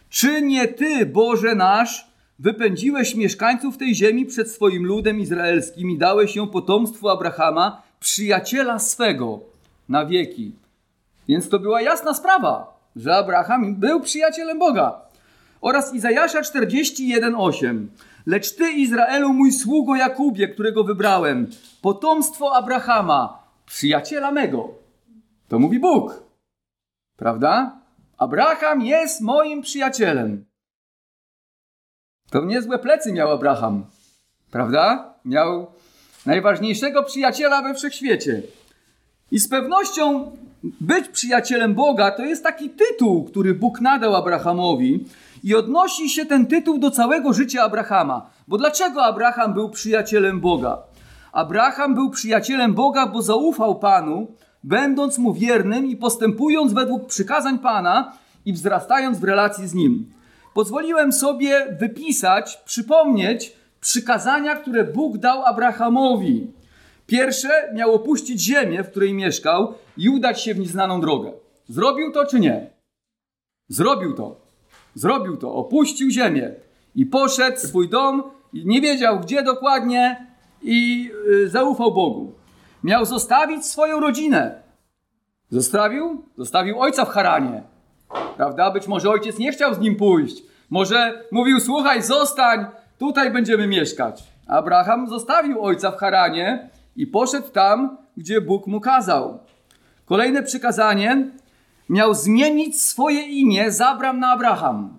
Czy 0.10 0.42
nie 0.42 0.68
Ty, 0.68 1.06
Boże 1.06 1.56
nasz, 1.56 2.12
wypędziłeś 2.40 3.16
mieszkańców 3.16 3.78
tej 3.78 3.96
ziemi 3.96 4.26
przed 4.26 4.52
swoim 4.52 4.86
ludem 4.86 5.20
izraelskim 5.20 5.90
i 5.90 5.98
dałeś 5.98 6.36
ją 6.36 6.48
potomstwu 6.48 7.10
Abrahama, 7.10 7.91
przyjaciela 8.02 8.80
swego 8.80 9.40
na 9.90 10.06
wieki? 10.06 10.56
Więc 11.28 11.50
to 11.50 11.60
była 11.60 11.82
jasna 11.82 12.14
sprawa, 12.14 12.80
że 12.96 13.16
Abraham 13.16 13.76
był 13.76 14.00
przyjacielem 14.02 14.60
Boga. 14.60 15.02
Oraz 15.62 15.94
Izajasza 15.94 16.42
41:8. 16.42 17.88
Lecz 18.26 18.56
ty, 18.56 18.72
Izraelu, 18.72 19.34
mój 19.34 19.52
sługo 19.52 19.96
Jakubie, 19.96 20.48
którego 20.48 20.84
wybrałem, 20.84 21.48
potomstwo 21.82 22.56
Abrahama, 22.56 23.44
przyjaciela 23.66 24.32
mego. 24.32 24.70
To 25.48 25.60
mówi 25.60 25.80
Bóg. 25.80 26.24
Prawda? 27.18 27.80
Abraham 28.18 28.82
jest 28.82 29.22
moim 29.22 29.62
przyjacielem. 29.62 30.46
To 32.32 32.46
niezłe 32.46 32.80
plecy 32.80 33.14
miał 33.14 33.32
Abraham. 33.32 33.86
Prawda? 34.52 35.14
Miał 35.26 35.72
najważniejszego 36.26 37.04
przyjaciela 37.04 37.62
we 37.62 37.74
wszechświecie. 37.74 38.42
I 39.32 39.40
z 39.40 39.50
pewnością 39.50 40.32
być 40.64 41.08
przyjacielem 41.08 41.76
Boga 41.76 42.12
to 42.12 42.26
jest 42.26 42.44
taki 42.44 42.70
tytuł, 42.70 43.24
który 43.24 43.54
Bóg 43.54 43.82
nadał 43.82 44.16
Abrahamowi, 44.16 45.06
i 45.44 45.56
odnosi 45.56 46.10
się 46.10 46.26
ten 46.26 46.46
tytuł 46.46 46.78
do 46.78 46.92
całego 46.92 47.34
życia 47.34 47.64
Abrahama. 47.64 48.30
Bo 48.48 48.58
dlaczego 48.58 49.04
Abraham 49.04 49.54
był 49.54 49.70
przyjacielem 49.70 50.40
Boga? 50.40 50.78
Abraham 51.32 51.96
był 51.96 52.10
przyjacielem 52.10 52.74
Boga, 52.74 53.08
bo 53.08 53.22
zaufał 53.22 53.80
Panu, 53.80 54.28
będąc 54.64 55.18
mu 55.18 55.34
wiernym 55.34 55.86
i 55.86 55.96
postępując 55.96 56.74
według 56.74 57.08
przykazań 57.08 57.60
Pana 57.60 58.14
i 58.46 58.54
wzrastając 58.54 59.20
w 59.20 59.24
relacji 59.24 59.68
z 59.68 59.74
nim. 59.74 60.12
Pozwoliłem 60.54 61.12
sobie 61.12 61.78
wypisać, 61.80 62.58
przypomnieć 62.66 63.54
przykazania, 63.82 64.56
które 64.56 64.84
Bóg 64.84 65.18
dał 65.18 65.46
Abrahamowi. 65.46 66.52
Pierwsze 67.08 67.74
miał 67.74 67.94
opuścić 67.94 68.42
ziemię, 68.42 68.84
w 68.84 68.92
której 68.92 69.14
mieszkał 69.14 69.74
i 69.98 70.10
udać 70.10 70.42
się 70.42 70.54
w 70.54 70.60
nieznaną 70.60 71.02
drogę. 71.02 71.32
Zrobił 71.70 72.12
to 72.12 72.26
czy 72.26 72.40
nie? 72.40 72.70
Zrobił 73.68 74.14
to. 74.14 74.42
Zrobił 74.96 75.38
to. 75.38 75.56
Opuścił 75.56 76.10
ziemię 76.10 76.52
i 76.96 77.06
poszedł 77.06 77.58
swój 77.58 77.90
dom 77.90 78.24
i 78.54 78.66
nie 78.66 78.82
wiedział 78.82 79.20
gdzie 79.20 79.44
dokładnie 79.44 80.28
i 80.62 81.12
y, 81.30 81.50
zaufał 81.50 81.94
Bogu. 81.94 82.34
Miał 82.84 83.06
zostawić 83.06 83.66
swoją 83.66 84.00
rodzinę. 84.00 84.62
Zostawił? 85.50 86.24
Zostawił 86.38 86.82
ojca 86.82 87.06
w 87.06 87.10
Haranie. 87.10 87.64
Prawda? 88.38 88.72
Być 88.72 88.88
może 88.88 89.10
ojciec 89.10 89.38
nie 89.38 89.52
chciał 89.52 89.74
z 89.74 89.80
nim 89.80 89.96
pójść. 89.96 90.44
Może 90.70 91.24
mówił: 91.32 91.60
Słuchaj, 91.60 92.04
zostań, 92.04 92.66
tutaj 93.02 93.32
będziemy 93.32 93.68
mieszkać. 93.68 94.24
Abraham 94.48 95.10
zostawił 95.10 95.64
ojca 95.64 95.92
w 95.92 95.98
Haranie 95.98 96.70
i 96.96 97.08
poszedł 97.08 97.50
tam, 97.50 97.98
gdzie 98.18 98.42
Bóg 98.42 98.68
mu 98.68 98.82
kazał. 98.82 99.40
Kolejne 100.06 100.44
przykazanie 100.44 101.28
miał 101.90 102.14
zmienić 102.14 102.82
swoje 102.82 103.22
imię 103.22 103.72
z 103.72 103.82
Abram 103.82 104.20
na 104.20 104.32
Abraham. 104.32 104.98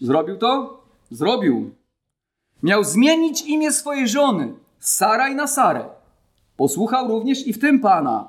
Zrobił 0.00 0.36
to? 0.36 0.80
Zrobił. 1.10 1.74
Miał 2.62 2.84
zmienić 2.84 3.42
imię 3.42 3.72
swojej 3.72 4.08
żony 4.08 4.54
z 4.78 4.94
Saraj 4.94 5.34
na 5.34 5.46
Sarę. 5.46 5.84
Posłuchał 6.56 7.08
również 7.08 7.46
i 7.46 7.52
w 7.52 7.60
tym 7.60 7.80
Pana. 7.80 8.28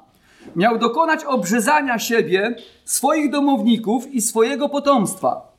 Miał 0.55 0.77
dokonać 0.77 1.23
obrzezania 1.23 1.99
siebie, 1.99 2.55
swoich 2.85 3.31
domowników 3.31 4.13
i 4.13 4.21
swojego 4.21 4.69
potomstwa. 4.69 5.57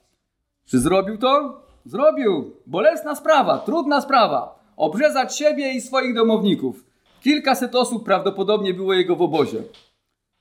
Czy 0.65 0.79
zrobił 0.79 1.19
to? 1.19 1.66
Zrobił. 1.87 2.53
Bolesna 2.67 3.15
sprawa, 3.15 3.59
trudna 3.59 4.01
sprawa. 4.01 4.59
Obrzezać 4.77 5.39
siebie 5.39 5.73
i 5.73 5.81
swoich 5.81 6.15
domowników. 6.15 6.85
Kilkaset 7.23 7.75
osób 7.75 8.05
prawdopodobnie 8.05 8.75
było 8.75 8.95
jego 8.95 9.17
w 9.17 9.23
obozie. 9.23 9.63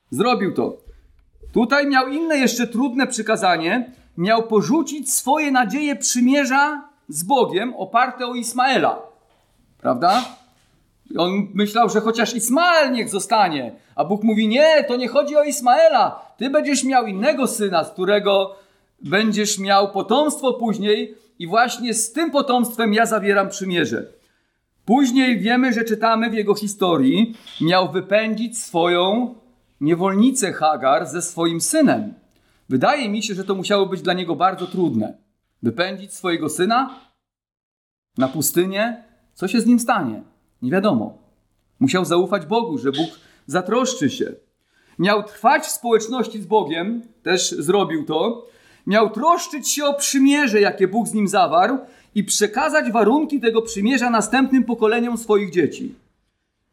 Zrobił 0.09 0.53
to. 0.53 0.77
Tutaj 1.53 1.87
miał 1.87 2.07
inne 2.07 2.37
jeszcze 2.37 2.67
trudne 2.67 3.07
przykazanie. 3.07 3.91
Miał 4.17 4.43
porzucić 4.43 5.13
swoje 5.13 5.51
nadzieje 5.51 5.95
przymierza 5.95 6.89
z 7.07 7.23
Bogiem 7.23 7.73
oparte 7.75 8.25
o 8.25 8.35
Ismaela. 8.35 9.01
Prawda? 9.77 10.25
On 11.17 11.47
myślał, 11.53 11.89
że 11.89 12.01
chociaż 12.01 12.35
Ismael 12.35 12.91
niech 12.91 13.09
zostanie. 13.09 13.75
A 13.95 14.05
Bóg 14.05 14.23
mówi: 14.23 14.47
Nie, 14.47 14.83
to 14.83 14.95
nie 14.95 15.07
chodzi 15.07 15.35
o 15.35 15.43
Ismaela. 15.43 16.19
Ty 16.37 16.49
będziesz 16.49 16.83
miał 16.83 17.05
innego 17.05 17.47
syna, 17.47 17.83
z 17.83 17.91
którego 17.91 18.55
będziesz 19.01 19.59
miał 19.59 19.91
potomstwo 19.91 20.53
później, 20.53 21.15
i 21.39 21.47
właśnie 21.47 21.93
z 21.93 22.11
tym 22.11 22.31
potomstwem 22.31 22.93
ja 22.93 23.05
zawieram 23.05 23.49
przymierze. 23.49 24.13
Później 24.85 25.39
wiemy, 25.39 25.73
że 25.73 25.83
czytamy 25.83 26.29
w 26.29 26.33
jego 26.33 26.55
historii, 26.55 27.35
miał 27.61 27.91
wypędzić 27.91 28.57
swoją 28.57 29.35
niewolnicę 29.81 30.53
Hagar 30.53 31.07
ze 31.07 31.21
swoim 31.21 31.61
synem. 31.61 32.13
Wydaje 32.69 33.09
mi 33.09 33.23
się, 33.23 33.33
że 33.35 33.43
to 33.43 33.55
musiało 33.55 33.85
być 33.85 34.01
dla 34.01 34.13
niego 34.13 34.35
bardzo 34.35 34.67
trudne. 34.67 35.17
Wypędzić 35.63 36.13
swojego 36.13 36.49
syna 36.49 36.99
na 38.17 38.27
pustynię, 38.27 39.03
co 39.33 39.47
się 39.47 39.61
z 39.61 39.65
nim 39.65 39.79
stanie? 39.79 40.23
Nie 40.61 40.71
wiadomo. 40.71 41.17
Musiał 41.79 42.05
zaufać 42.05 42.45
Bogu, 42.45 42.77
że 42.77 42.91
Bóg 42.91 43.09
zatroszczy 43.45 44.09
się. 44.09 44.33
Miał 44.99 45.23
trwać 45.23 45.63
w 45.63 45.71
społeczności 45.71 46.41
z 46.41 46.45
Bogiem, 46.45 47.01
też 47.23 47.51
zrobił 47.51 48.05
to. 48.05 48.47
Miał 48.87 49.09
troszczyć 49.09 49.71
się 49.71 49.85
o 49.85 49.93
przymierze, 49.93 50.61
jakie 50.61 50.87
Bóg 50.87 51.07
z 51.07 51.13
nim 51.13 51.27
zawarł 51.27 51.77
i 52.15 52.23
przekazać 52.23 52.91
warunki 52.91 53.39
tego 53.39 53.61
przymierza 53.61 54.09
następnym 54.09 54.63
pokoleniom 54.63 55.17
swoich 55.17 55.51
dzieci. 55.51 55.95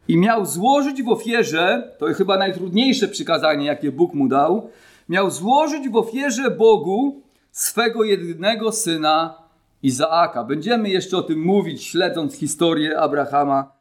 I 0.08 0.16
miał 0.16 0.46
złożyć 0.46 1.02
w 1.02 1.08
ofierze, 1.08 1.92
to 1.98 2.06
chyba 2.06 2.38
najtrudniejsze 2.38 3.08
przykazanie, 3.08 3.66
jakie 3.66 3.92
Bóg 3.92 4.14
mu 4.14 4.28
dał, 4.28 4.70
miał 5.08 5.30
złożyć 5.30 5.88
w 5.88 5.96
ofierze 5.96 6.50
Bogu 6.50 7.22
swego 7.50 8.04
jedynego 8.04 8.72
syna 8.72 9.42
Izaaka. 9.82 10.44
Będziemy 10.44 10.88
jeszcze 10.88 11.16
o 11.16 11.22
tym 11.22 11.40
mówić, 11.40 11.84
śledząc 11.84 12.34
historię 12.34 13.00
Abrahama. 13.00 13.72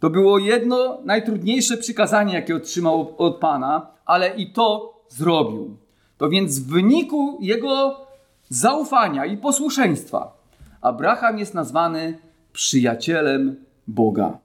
To 0.00 0.10
było 0.10 0.38
jedno 0.38 0.98
najtrudniejsze 1.04 1.76
przykazanie, 1.76 2.34
jakie 2.34 2.56
otrzymał 2.56 3.14
od 3.18 3.36
Pana, 3.36 3.86
ale 4.04 4.36
i 4.36 4.52
to 4.52 4.94
zrobił. 5.08 5.76
To 6.20 6.28
więc 6.28 6.58
w 6.58 6.66
wyniku 6.66 7.38
jego 7.40 8.06
zaufania 8.48 9.26
i 9.26 9.36
posłuszeństwa 9.36 10.36
Abraham 10.80 11.38
jest 11.38 11.54
nazwany 11.54 12.18
przyjacielem 12.52 13.64
Boga. 13.86 14.38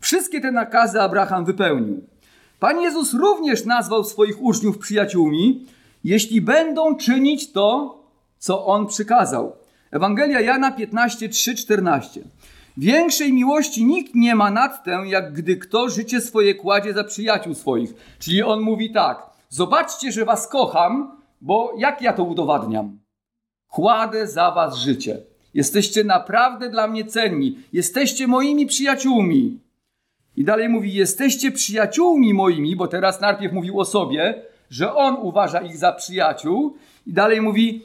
Wszystkie 0.00 0.40
te 0.40 0.52
nakazy 0.52 1.00
Abraham 1.00 1.44
wypełnił. 1.44 2.02
Pan 2.60 2.80
Jezus 2.80 3.14
również 3.14 3.64
nazwał 3.64 4.04
swoich 4.04 4.42
uczniów 4.42 4.78
przyjaciółmi, 4.78 5.66
jeśli 6.04 6.40
będą 6.40 6.96
czynić 6.96 7.52
to, 7.52 7.98
co 8.38 8.66
on 8.66 8.86
przykazał. 8.86 9.56
Ewangelia 9.90 10.40
Jana 10.40 10.72
15, 10.72 11.28
3, 11.28 11.54
14. 11.54 12.20
Większej 12.76 13.32
miłości 13.32 13.84
nikt 13.84 14.14
nie 14.14 14.34
ma 14.34 14.50
nad 14.50 14.84
tę, 14.84 15.02
jak 15.06 15.32
gdy 15.32 15.56
kto 15.56 15.88
życie 15.88 16.20
swoje 16.20 16.54
kładzie 16.54 16.92
za 16.92 17.04
przyjaciół 17.04 17.54
swoich. 17.54 17.94
Czyli 18.18 18.42
on 18.42 18.60
mówi 18.60 18.92
tak: 18.92 19.37
Zobaczcie, 19.48 20.12
że 20.12 20.24
was 20.24 20.48
kocham, 20.48 21.20
bo 21.40 21.72
jak 21.78 22.02
ja 22.02 22.12
to 22.12 22.24
udowadniam? 22.24 22.98
Kładę 23.68 24.26
za 24.26 24.50
was 24.50 24.76
życie. 24.76 25.22
Jesteście 25.54 26.04
naprawdę 26.04 26.70
dla 26.70 26.86
mnie 26.86 27.04
cenni. 27.04 27.58
Jesteście 27.72 28.26
moimi 28.26 28.66
przyjaciółmi. 28.66 29.60
I 30.36 30.44
dalej 30.44 30.68
mówi: 30.68 30.94
Jesteście 30.94 31.52
przyjaciółmi 31.52 32.34
moimi, 32.34 32.76
bo 32.76 32.88
teraz 32.88 33.20
najpierw 33.20 33.52
mówił 33.52 33.80
o 33.80 33.84
sobie, 33.84 34.42
że 34.70 34.94
on 34.94 35.16
uważa 35.22 35.60
ich 35.60 35.76
za 35.76 35.92
przyjaciół. 35.92 36.76
I 37.06 37.12
dalej 37.12 37.40
mówi: 37.40 37.82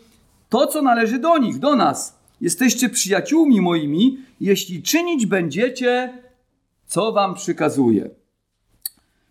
To, 0.50 0.68
co 0.68 0.82
należy 0.82 1.20
do 1.20 1.38
nich, 1.38 1.60
do 1.60 1.76
nas. 1.76 2.20
Jesteście 2.42 2.90
przyjaciółmi 2.90 3.62
moimi, 3.62 4.18
jeśli 4.40 4.84
czynić 4.84 5.26
będziecie, 5.26 6.14
co 6.86 7.12
wam 7.12 7.36
przykazuje. 7.36 8.10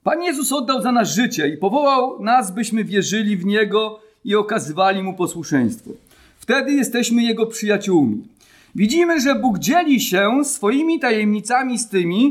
Pan 0.04 0.22
Jezus 0.22 0.52
oddał 0.52 0.82
za 0.82 0.92
nas 0.92 1.14
życie 1.14 1.48
i 1.48 1.56
powołał 1.56 2.22
nas, 2.22 2.50
byśmy 2.50 2.84
wierzyli 2.84 3.36
w 3.36 3.44
Niego 3.44 4.00
i 4.24 4.34
okazywali 4.34 5.02
Mu 5.02 5.14
posłuszeństwo. 5.14 5.90
Wtedy 6.38 6.72
jesteśmy 6.72 7.22
Jego 7.22 7.46
przyjaciółmi. 7.46 8.28
Widzimy, 8.74 9.20
że 9.20 9.34
Bóg 9.34 9.58
dzieli 9.58 10.00
się 10.00 10.44
swoimi 10.44 11.00
tajemnicami 11.00 11.78
z 11.78 11.88
tymi, 11.88 12.30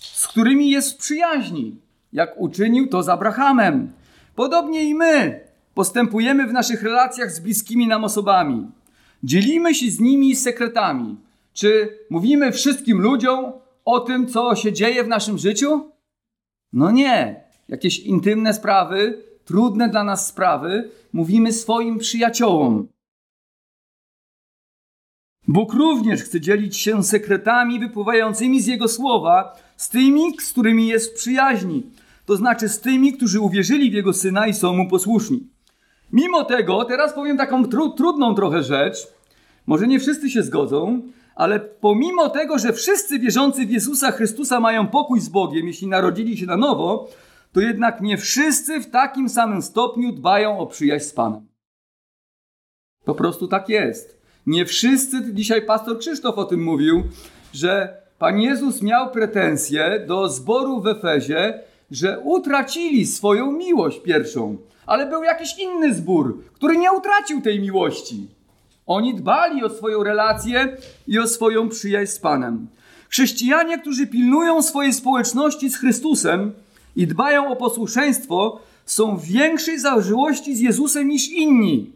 z 0.00 0.28
którymi 0.28 0.70
jest 0.70 0.92
w 0.92 0.96
przyjaźni, 0.96 1.76
jak 2.12 2.40
uczynił 2.40 2.88
to 2.88 3.02
z 3.02 3.08
Abrahamem. 3.08 3.92
Podobnie 4.36 4.84
i 4.84 4.94
my 4.94 5.40
postępujemy 5.74 6.46
w 6.46 6.52
naszych 6.52 6.82
relacjach 6.82 7.30
z 7.30 7.40
bliskimi 7.40 7.86
nam 7.86 8.04
osobami. 8.04 8.66
Dzielimy 9.24 9.74
się 9.74 9.90
z 9.90 10.00
nimi 10.00 10.36
sekretami. 10.36 11.16
Czy 11.52 11.98
mówimy 12.10 12.52
wszystkim 12.52 13.00
ludziom 13.00 13.52
o 13.84 14.00
tym, 14.00 14.26
co 14.26 14.56
się 14.56 14.72
dzieje 14.72 15.04
w 15.04 15.08
naszym 15.08 15.38
życiu? 15.38 15.93
No 16.74 16.90
nie. 16.90 17.44
Jakieś 17.68 17.98
intymne 17.98 18.54
sprawy, 18.54 19.22
trudne 19.44 19.88
dla 19.88 20.04
nas 20.04 20.26
sprawy, 20.26 20.90
mówimy 21.12 21.52
swoim 21.52 21.98
przyjaciołom. 21.98 22.88
Bóg 25.48 25.74
również 25.74 26.22
chce 26.22 26.40
dzielić 26.40 26.76
się 26.76 27.02
sekretami 27.02 27.80
wypływającymi 27.80 28.60
z 28.60 28.66
Jego 28.66 28.88
słowa 28.88 29.56
z 29.76 29.88
tymi, 29.88 30.36
z 30.40 30.52
którymi 30.52 30.86
jest 30.86 31.14
przyjaźni, 31.14 31.82
to 32.26 32.36
znaczy 32.36 32.68
z 32.68 32.80
tymi, 32.80 33.12
którzy 33.12 33.40
uwierzyli 33.40 33.90
w 33.90 33.94
Jego 33.94 34.12
Syna 34.12 34.46
i 34.46 34.54
są 34.54 34.76
Mu 34.76 34.88
posłuszni. 34.88 35.48
Mimo 36.12 36.44
tego, 36.44 36.84
teraz 36.84 37.12
powiem 37.12 37.36
taką 37.36 37.64
tru, 37.64 37.90
trudną 37.90 38.34
trochę 38.34 38.62
rzecz, 38.62 38.96
może 39.66 39.86
nie 39.86 40.00
wszyscy 40.00 40.30
się 40.30 40.42
zgodzą, 40.42 41.02
ale 41.34 41.60
pomimo 41.60 42.28
tego, 42.28 42.58
że 42.58 42.72
wszyscy 42.72 43.18
wierzący 43.18 43.66
w 43.66 43.70
Jezusa 43.70 44.10
Chrystusa 44.10 44.60
mają 44.60 44.86
pokój 44.86 45.20
z 45.20 45.28
Bogiem, 45.28 45.66
jeśli 45.66 45.86
narodzili 45.86 46.36
się 46.36 46.46
na 46.46 46.56
nowo, 46.56 47.08
to 47.52 47.60
jednak 47.60 48.00
nie 48.00 48.16
wszyscy 48.16 48.80
w 48.80 48.90
takim 48.90 49.28
samym 49.28 49.62
stopniu 49.62 50.12
dbają 50.12 50.58
o 50.58 50.66
przyjaźń 50.66 51.04
z 51.04 51.12
Panem. 51.12 51.46
Po 53.04 53.14
prostu 53.14 53.48
tak 53.48 53.68
jest. 53.68 54.20
Nie 54.46 54.66
wszyscy, 54.66 55.34
dzisiaj 55.34 55.62
pastor 55.62 55.98
Krzysztof 55.98 56.38
o 56.38 56.44
tym 56.44 56.62
mówił, 56.62 57.02
że 57.52 58.02
Pan 58.18 58.40
Jezus 58.40 58.82
miał 58.82 59.10
pretensje 59.10 60.04
do 60.08 60.28
zboru 60.28 60.80
w 60.80 60.86
Efezie, 60.86 61.60
że 61.90 62.20
utracili 62.20 63.06
swoją 63.06 63.52
miłość 63.52 64.00
pierwszą. 64.00 64.56
Ale 64.86 65.06
był 65.06 65.22
jakiś 65.22 65.58
inny 65.58 65.94
zbór, 65.94 66.44
który 66.52 66.76
nie 66.76 66.92
utracił 66.92 67.40
tej 67.40 67.60
miłości. 67.60 68.26
Oni 68.86 69.14
dbali 69.14 69.64
o 69.64 69.70
swoją 69.70 70.02
relację 70.02 70.76
i 71.06 71.18
o 71.18 71.26
swoją 71.26 71.68
przyjaźń 71.68 72.12
z 72.12 72.18
Panem. 72.18 72.66
Chrześcijanie, 73.08 73.78
którzy 73.78 74.06
pilnują 74.06 74.62
swojej 74.62 74.92
społeczności 74.92 75.70
z 75.70 75.76
Chrystusem 75.76 76.52
i 76.96 77.06
dbają 77.06 77.48
o 77.48 77.56
posłuszeństwo, 77.56 78.60
są 78.86 79.16
w 79.16 79.24
większej 79.24 79.78
zażyłości 79.78 80.56
z 80.56 80.60
Jezusem 80.60 81.08
niż 81.08 81.28
inni. 81.28 81.92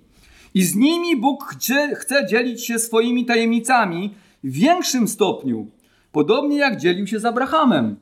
I 0.54 0.62
z 0.64 0.75
nimi 0.75 1.16
Bóg 1.16 1.45
chce, 1.45 1.95
chce 1.95 2.26
dzielić 2.26 2.66
się 2.66 2.78
swoimi 2.78 3.26
tajemnicami 3.26 4.14
w 4.45 4.52
większym 4.52 5.09
stopniu, 5.09 5.66
podobnie 6.12 6.59
jak 6.59 6.80
dzielił 6.80 7.07
się 7.07 7.21
z 7.21 7.25
Abrahamem. 7.25 7.97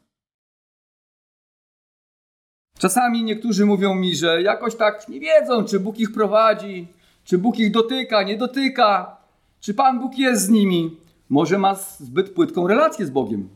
Czasami 2.78 3.25
niektórzy 3.25 3.66
mówią 3.66 3.95
mi, 3.95 4.16
że 4.16 4.43
jakoś 4.43 4.75
tak 4.75 5.09
nie 5.09 5.21
wiedzą, 5.21 5.64
czy 5.64 5.81
Bóg 5.81 5.99
ich 5.99 6.12
prowadzi, 6.12 6.87
czy 7.26 7.38
Bóg 7.38 7.59
ich 7.59 7.71
dotyka, 7.71 8.23
nie 8.23 8.37
dotyka, 8.37 9.16
czy 9.61 9.75
Pan 9.75 10.00
Bóg 10.00 10.18
jest 10.18 10.42
z 10.42 10.49
nimi. 10.49 10.97
Może 11.28 11.59
ma 11.59 11.75
zbyt 11.75 12.30
płytką 12.30 12.66
relację 12.66 13.06
z 13.06 13.11
Bogiem. 13.11 13.49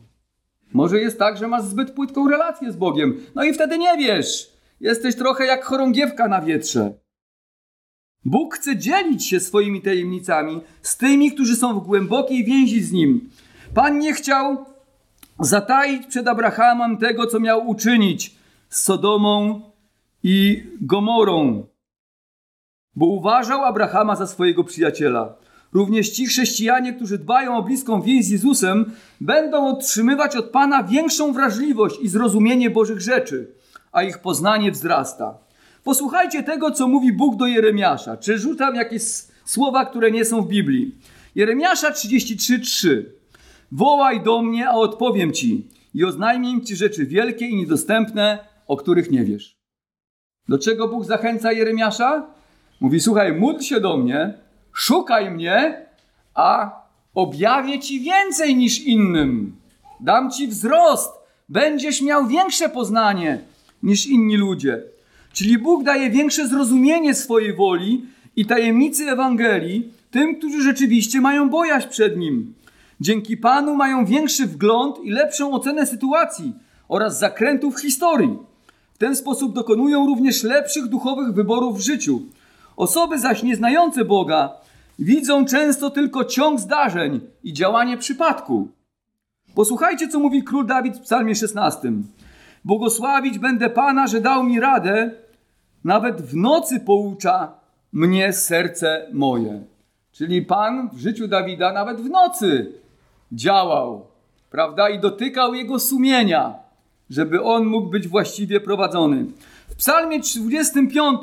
Może 0.73 0.99
jest 0.99 1.19
tak, 1.19 1.37
że 1.37 1.47
masz 1.47 1.63
zbyt 1.63 1.91
płytką 1.91 2.29
relację 2.29 2.71
z 2.71 2.75
Bogiem. 2.75 3.17
No 3.35 3.43
i 3.43 3.53
wtedy 3.53 3.77
nie 3.77 3.97
wiesz. 3.97 4.51
Jesteś 4.79 5.15
trochę 5.15 5.45
jak 5.45 5.65
chorągiewka 5.65 6.27
na 6.27 6.41
wietrze. 6.41 6.93
Bóg 8.25 8.55
chce 8.55 8.77
dzielić 8.77 9.27
się 9.27 9.39
swoimi 9.39 9.81
tajemnicami 9.81 10.61
z 10.81 10.97
tymi, 10.97 11.31
którzy 11.31 11.55
są 11.55 11.79
w 11.79 11.83
głębokiej 11.83 12.45
więzi 12.45 12.81
z 12.81 12.91
Nim. 12.91 13.29
Pan 13.73 13.99
nie 13.99 14.13
chciał 14.13 14.65
zataić 15.39 16.07
przed 16.07 16.27
Abrahamem 16.27 16.97
tego, 16.97 17.27
co 17.27 17.39
miał 17.39 17.67
uczynić 17.69 18.35
z 18.69 18.83
Sodomą 18.83 19.61
i 20.23 20.63
Gomorą, 20.81 21.63
bo 22.95 23.05
uważał 23.05 23.65
Abrahama 23.65 24.15
za 24.15 24.27
swojego 24.27 24.63
przyjaciela. 24.63 25.35
Również 25.73 26.09
ci 26.09 26.25
chrześcijanie, 26.25 26.93
którzy 26.93 27.17
dbają 27.17 27.57
o 27.57 27.63
bliską 27.63 28.01
więź 28.01 28.25
z 28.25 28.29
Jezusem, 28.29 28.91
będą 29.21 29.67
otrzymywać 29.67 30.35
od 30.35 30.49
Pana 30.49 30.83
większą 30.83 31.33
wrażliwość 31.33 31.99
i 32.01 32.07
zrozumienie 32.07 32.69
Bożych 32.69 33.01
rzeczy, 33.01 33.51
a 33.91 34.03
ich 34.03 34.19
poznanie 34.19 34.71
wzrasta. 34.71 35.37
Posłuchajcie 35.83 36.43
tego, 36.43 36.71
co 36.71 36.87
mówi 36.87 37.13
Bóg 37.13 37.35
do 37.35 37.47
Jeremiasza. 37.47 38.17
Czy 38.17 38.37
rzucam 38.37 38.75
jakieś 38.75 39.01
słowa, 39.45 39.85
które 39.85 40.11
nie 40.11 40.25
są 40.25 40.41
w 40.41 40.47
Biblii? 40.47 40.95
Jeremiasza 41.35 41.91
33:3. 41.91 43.03
Wołaj 43.71 44.23
do 44.23 44.41
mnie, 44.41 44.69
a 44.69 44.73
odpowiem 44.73 45.33
ci 45.33 45.67
i 45.93 46.05
oznajmię 46.05 46.61
ci 46.61 46.75
rzeczy 46.75 47.05
wielkie 47.05 47.47
i 47.47 47.55
niedostępne, 47.55 48.39
o 48.67 48.77
których 48.77 49.11
nie 49.11 49.23
wiesz. 49.23 49.57
Do 50.49 50.57
czego 50.57 50.87
Bóg 50.87 51.05
zachęca 51.05 51.51
Jeremiasza? 51.51 52.40
Mówi: 52.81 52.99
Słuchaj, 52.99 53.33
módl 53.33 53.61
się 53.61 53.79
do 53.79 53.97
mnie, 53.97 54.33
szukaj 54.73 55.31
mnie, 55.31 55.85
a 56.33 56.81
objawię 57.13 57.79
ci 57.79 57.99
więcej 57.99 58.55
niż 58.55 58.79
innym. 58.79 59.55
Dam 59.99 60.31
ci 60.31 60.47
wzrost, 60.47 61.11
będziesz 61.49 62.01
miał 62.01 62.27
większe 62.27 62.69
poznanie 62.69 63.39
niż 63.83 64.07
inni 64.07 64.37
ludzie. 64.37 64.83
Czyli 65.33 65.57
Bóg 65.57 65.83
daje 65.83 66.09
większe 66.09 66.47
zrozumienie 66.47 67.15
swojej 67.15 67.53
woli 67.53 68.05
i 68.35 68.45
tajemnicy 68.45 69.03
Ewangelii 69.03 69.93
tym, 70.11 70.35
którzy 70.35 70.61
rzeczywiście 70.61 71.21
mają 71.21 71.49
bojaźń 71.49 71.87
przed 71.87 72.17
Nim. 72.17 72.53
Dzięki 73.01 73.37
Panu 73.37 73.75
mają 73.75 74.05
większy 74.05 74.47
wgląd 74.47 74.95
i 75.03 75.09
lepszą 75.11 75.53
ocenę 75.53 75.85
sytuacji 75.85 76.53
oraz 76.87 77.19
zakrętów 77.19 77.81
historii. 77.81 78.37
W 78.93 78.97
ten 78.97 79.15
sposób 79.15 79.53
dokonują 79.53 80.05
również 80.05 80.43
lepszych 80.43 80.87
duchowych 80.87 81.33
wyborów 81.33 81.77
w 81.77 81.81
życiu. 81.81 82.21
Osoby 82.81 83.19
zaś 83.19 83.43
nieznające 83.43 84.05
Boga 84.05 84.53
widzą 84.99 85.45
często 85.45 85.89
tylko 85.89 86.25
ciąg 86.25 86.59
zdarzeń 86.59 87.19
i 87.43 87.53
działanie 87.53 87.97
przypadku. 87.97 88.67
Posłuchajcie, 89.55 90.07
co 90.07 90.19
mówi 90.19 90.43
król 90.43 90.65
Dawid 90.65 90.97
w 90.97 91.01
Psalmie 91.01 91.35
16. 91.35 91.91
Błogosławić 92.65 93.39
będę 93.39 93.69
Pana, 93.69 94.07
że 94.07 94.21
dał 94.21 94.43
mi 94.43 94.59
radę, 94.59 95.11
nawet 95.83 96.21
w 96.21 96.35
nocy 96.35 96.79
poucza 96.79 97.53
mnie 97.93 98.33
serce 98.33 99.07
moje. 99.13 99.63
Czyli 100.11 100.41
Pan 100.41 100.89
w 100.93 100.99
życiu 100.99 101.27
Dawida 101.27 101.73
nawet 101.73 102.01
w 102.01 102.09
nocy 102.09 102.71
działał, 103.31 104.05
prawda? 104.51 104.89
I 104.89 104.99
dotykał 104.99 105.53
jego 105.53 105.79
sumienia, 105.79 106.53
żeby 107.09 107.43
on 107.43 107.65
mógł 107.65 107.89
być 107.89 108.07
właściwie 108.07 108.59
prowadzony. 108.59 109.25
W 109.69 109.75
Psalmie 109.75 110.19
25 110.19 111.21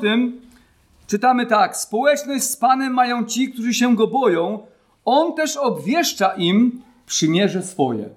czytamy 1.09 1.45
tak: 1.45 1.77
Społeczność 1.77 2.43
z 2.43 2.57
Panem 2.57 2.93
mają 2.93 3.25
ci, 3.25 3.51
którzy 3.51 3.73
się 3.73 3.95
go 3.95 4.07
boją. 4.07 4.59
On 5.05 5.35
też 5.35 5.57
obwieszcza 5.57 6.33
im 6.33 6.81
przymierze 7.05 7.63
swoje. 7.63 8.09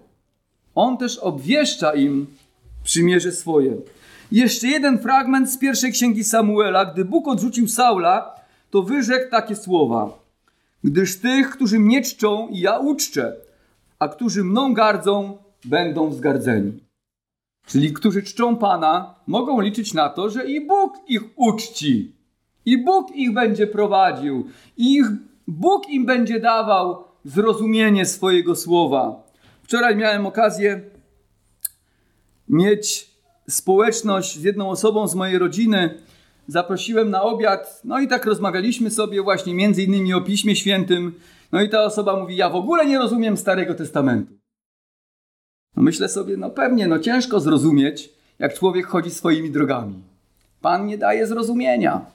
On 0.74 0.96
też 0.96 1.18
obwieszcza 1.18 1.94
im 1.94 2.26
przymierze 2.84 3.32
swoje. 3.32 3.76
Jeszcze 4.32 4.66
jeden 4.66 4.98
fragment 4.98 5.50
z 5.50 5.58
pierwszej 5.58 5.92
księgi 5.92 6.24
Samuela. 6.24 6.84
Gdy 6.84 7.04
Bóg 7.04 7.28
odrzucił 7.28 7.68
Saula, 7.68 8.34
to 8.70 8.82
wyrzekł 8.82 9.30
takie 9.30 9.56
słowa. 9.56 10.18
Gdyż 10.84 11.20
tych, 11.20 11.50
którzy 11.50 11.78
mnie 11.78 12.02
czczą, 12.02 12.48
ja 12.52 12.78
uczczę, 12.78 13.36
a 13.98 14.08
którzy 14.08 14.44
mną 14.44 14.74
gardzą, 14.74 15.38
będą 15.64 16.08
wzgardzeni. 16.08 16.72
Czyli 17.66 17.92
którzy 17.92 18.22
czczą 18.22 18.56
Pana, 18.56 19.14
mogą 19.26 19.60
liczyć 19.60 19.94
na 19.94 20.08
to, 20.08 20.30
że 20.30 20.50
i 20.50 20.66
Bóg 20.66 20.94
ich 21.08 21.22
uczci. 21.36 22.21
I 22.66 22.84
Bóg 22.84 23.16
ich 23.16 23.32
będzie 23.32 23.66
prowadził. 23.66 24.46
I 24.76 24.94
ich, 24.94 25.06
Bóg 25.46 25.88
im 25.88 26.06
będzie 26.06 26.40
dawał 26.40 27.04
zrozumienie 27.24 28.06
swojego 28.06 28.56
słowa. 28.56 29.22
Wczoraj 29.62 29.96
miałem 29.96 30.26
okazję 30.26 30.80
mieć 32.48 33.10
społeczność 33.48 34.38
z 34.38 34.42
jedną 34.42 34.70
osobą 34.70 35.08
z 35.08 35.14
mojej 35.14 35.38
rodziny. 35.38 35.98
Zaprosiłem 36.46 37.10
na 37.10 37.22
obiad, 37.22 37.80
no 37.84 38.00
i 38.00 38.08
tak 38.08 38.26
rozmawialiśmy 38.26 38.90
sobie 38.90 39.22
właśnie 39.22 39.54
między 39.54 39.82
innymi 39.82 40.14
o 40.14 40.20
Piśmie 40.20 40.56
Świętym. 40.56 41.14
No 41.52 41.62
i 41.62 41.68
ta 41.68 41.84
osoba 41.84 42.20
mówi, 42.20 42.36
ja 42.36 42.50
w 42.50 42.56
ogóle 42.56 42.86
nie 42.86 42.98
rozumiem 42.98 43.36
Starego 43.36 43.74
Testamentu. 43.74 44.32
No 45.76 45.82
myślę 45.82 46.08
sobie, 46.08 46.36
no 46.36 46.50
pewnie, 46.50 46.88
no 46.88 46.98
ciężko 46.98 47.40
zrozumieć, 47.40 48.10
jak 48.38 48.54
człowiek 48.54 48.86
chodzi 48.86 49.10
swoimi 49.10 49.50
drogami. 49.50 49.94
Pan 50.60 50.86
nie 50.86 50.98
daje 50.98 51.26
zrozumienia. 51.26 52.06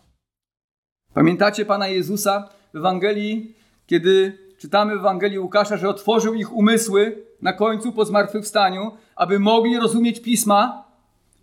Pamiętacie 1.18 1.66
Pana 1.66 1.88
Jezusa 1.88 2.50
w 2.74 2.78
Ewangelii, 2.78 3.56
kiedy 3.88 4.38
czytamy 4.58 4.96
w 4.96 5.00
Ewangelii 5.00 5.40
Łukasza, 5.40 5.78
że 5.78 5.90
otworzył 5.90 6.34
ich 6.34 6.54
umysły 6.54 7.24
na 7.42 7.54
końcu 7.54 7.92
po 7.92 8.06
zmartwychwstaniu, 8.06 8.92
aby 9.16 9.40
mogli 9.40 9.78
rozumieć 9.78 10.20
Pisma? 10.20 10.84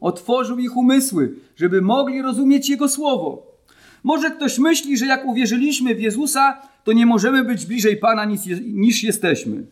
Otworzył 0.00 0.58
ich 0.58 0.76
umysły, 0.76 1.34
żeby 1.56 1.82
mogli 1.82 2.22
rozumieć 2.22 2.70
Jego 2.70 2.88
Słowo. 2.88 3.46
Może 4.02 4.30
ktoś 4.30 4.58
myśli, 4.58 4.98
że 4.98 5.06
jak 5.06 5.24
uwierzyliśmy 5.26 5.94
w 5.94 6.00
Jezusa, 6.00 6.62
to 6.84 6.92
nie 6.92 7.06
możemy 7.06 7.44
być 7.44 7.66
bliżej 7.66 7.96
Pana 7.96 8.24
niż, 8.64 9.02
jesteśmy. 9.02 9.66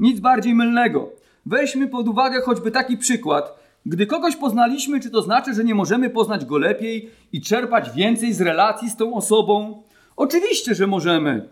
Nic 0.00 0.20
bardziej 0.20 0.54
mylnego. 0.54 1.10
Weźmy 1.46 1.88
pod 1.88 2.08
uwagę 2.08 2.40
choćby 2.40 2.70
taki 2.70 2.96
przykład. 2.96 3.57
Gdy 3.88 4.06
kogoś 4.06 4.36
poznaliśmy, 4.36 5.00
czy 5.00 5.10
to 5.10 5.22
znaczy, 5.22 5.54
że 5.54 5.64
nie 5.64 5.74
możemy 5.74 6.10
poznać 6.10 6.44
go 6.44 6.58
lepiej 6.58 7.10
i 7.32 7.40
czerpać 7.40 7.90
więcej 7.90 8.32
z 8.32 8.40
relacji 8.40 8.90
z 8.90 8.96
tą 8.96 9.14
osobą? 9.14 9.82
Oczywiście, 10.16 10.74
że 10.74 10.86
możemy. 10.86 11.48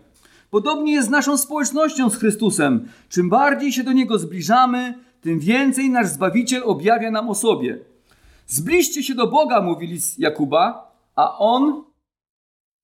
Podobnie 0.49 0.93
jest 0.93 1.07
z 1.07 1.11
naszą 1.11 1.37
społecznością 1.37 2.09
z 2.09 2.15
Chrystusem. 2.15 2.87
Czym 3.09 3.29
bardziej 3.29 3.71
się 3.71 3.83
do 3.83 3.91
Niego 3.91 4.19
zbliżamy, 4.19 4.93
tym 5.21 5.39
więcej 5.39 5.89
nasz 5.89 6.07
Zbawiciel 6.07 6.61
objawia 6.65 7.11
nam 7.11 7.29
o 7.29 7.35
sobie. 7.35 7.79
Zbliżcie 8.47 9.03
się 9.03 9.15
do 9.15 9.27
Boga, 9.27 9.61
mówili 9.61 10.01
z 10.01 10.17
Jakuba, 10.17 10.91
a 11.15 11.37
On 11.37 11.83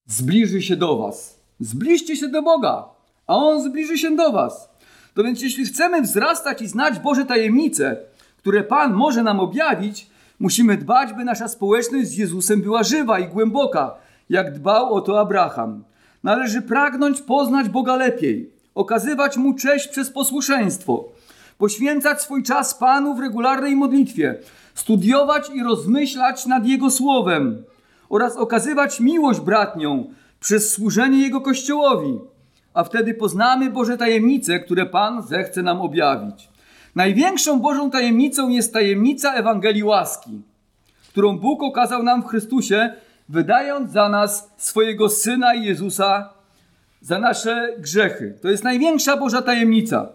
zbliży 0.06 0.62
się 0.62 0.76
do 0.76 0.98
Was. 0.98 1.40
Zbliżcie 1.60 2.16
się 2.16 2.28
do 2.28 2.42
Boga, 2.42 2.86
a 3.28 3.36
On 3.36 3.62
zbliży 3.62 3.98
się 3.98 4.16
do 4.16 4.32
Was. 4.32 4.70
To 5.14 5.24
więc 5.24 5.42
jeśli 5.42 5.66
chcemy 5.66 6.02
wzrastać 6.02 6.62
i 6.62 6.68
znać 6.68 7.00
Boże 7.00 7.26
tajemnice, 7.26 7.98
które 8.44 8.64
Pan 8.64 8.94
może 8.94 9.24
nam 9.24 9.40
objawić, 9.40 10.08
musimy 10.40 10.78
dbać, 10.78 11.14
by 11.14 11.24
nasza 11.24 11.48
społeczność 11.48 12.08
z 12.08 12.18
Jezusem 12.18 12.62
była 12.62 12.84
żywa 12.84 13.20
i 13.20 13.28
głęboka, 13.28 13.96
jak 14.30 14.54
dbał 14.54 14.94
o 14.94 15.02
to 15.02 15.20
Abraham. 15.20 15.84
Należy 16.24 16.62
pragnąć 16.62 17.22
poznać 17.22 17.70
Boga 17.70 17.96
lepiej, 17.96 18.50
okazywać 18.76 19.38
Mu 19.38 19.54
cześć 19.54 19.88
przez 19.88 20.10
posłuszeństwo. 20.10 21.06
poświęcać 21.58 22.22
swój 22.22 22.44
czas 22.44 22.74
Panu 22.74 23.16
w 23.16 23.20
regularnej 23.20 23.76
modlitwie, 23.76 24.36
studiować 24.76 25.50
i 25.54 25.64
rozmyślać 25.64 26.46
nad 26.46 26.66
Jego 26.66 26.92
Słowem 26.92 27.64
oraz 28.10 28.38
okazywać 28.38 29.00
miłość 29.00 29.40
bratnią 29.40 30.14
przez 30.40 30.72
służenie 30.72 31.18
Jego 31.18 31.42
Kościołowi, 31.42 32.20
a 32.74 32.84
wtedy 32.84 33.14
poznamy 33.14 33.70
Boże 33.70 33.98
tajemnice, 33.98 34.60
które 34.60 34.86
Pan 34.86 35.22
zechce 35.22 35.62
nam 35.62 35.82
objawić. 35.82 36.53
Największą 36.96 37.60
Bożą 37.60 37.92
tajemnicą 37.92 38.50
jest 38.50 38.74
tajemnica 38.74 39.34
Ewangelii 39.34 39.84
łaski, 39.84 40.42
którą 41.10 41.38
Bóg 41.38 41.64
okazał 41.64 42.04
nam 42.04 42.24
w 42.24 42.28
Chrystusie, 42.28 42.94
wydając 43.30 43.92
za 43.92 44.10
nas 44.10 44.52
swojego 44.58 45.10
Syna 45.10 45.54
Jezusa 45.54 46.34
za 47.02 47.20
nasze 47.20 47.76
grzechy. 47.78 48.38
To 48.42 48.50
jest 48.50 48.64
największa 48.64 49.18
Boża 49.18 49.42
tajemnica. 49.42 50.10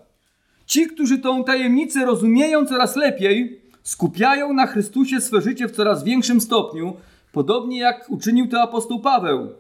Ci, 0.67 0.87
którzy 0.87 1.19
tą 1.19 1.45
tajemnicę 1.45 2.05
rozumieją 2.05 2.67
coraz 2.67 2.97
lepiej, 2.97 3.63
skupiają 3.83 4.53
na 4.53 4.67
Chrystusie 4.67 5.21
swe 5.21 5.41
życie 5.41 5.69
w 5.69 5.77
coraz 5.77 6.05
większym 6.05 6.41
stopniu, 6.41 6.97
podobnie 7.33 7.79
jak 7.79 8.11
uczynił 8.11 8.49
to 8.49 8.63
apostoł 8.63 9.01
Paweł. 9.01 9.53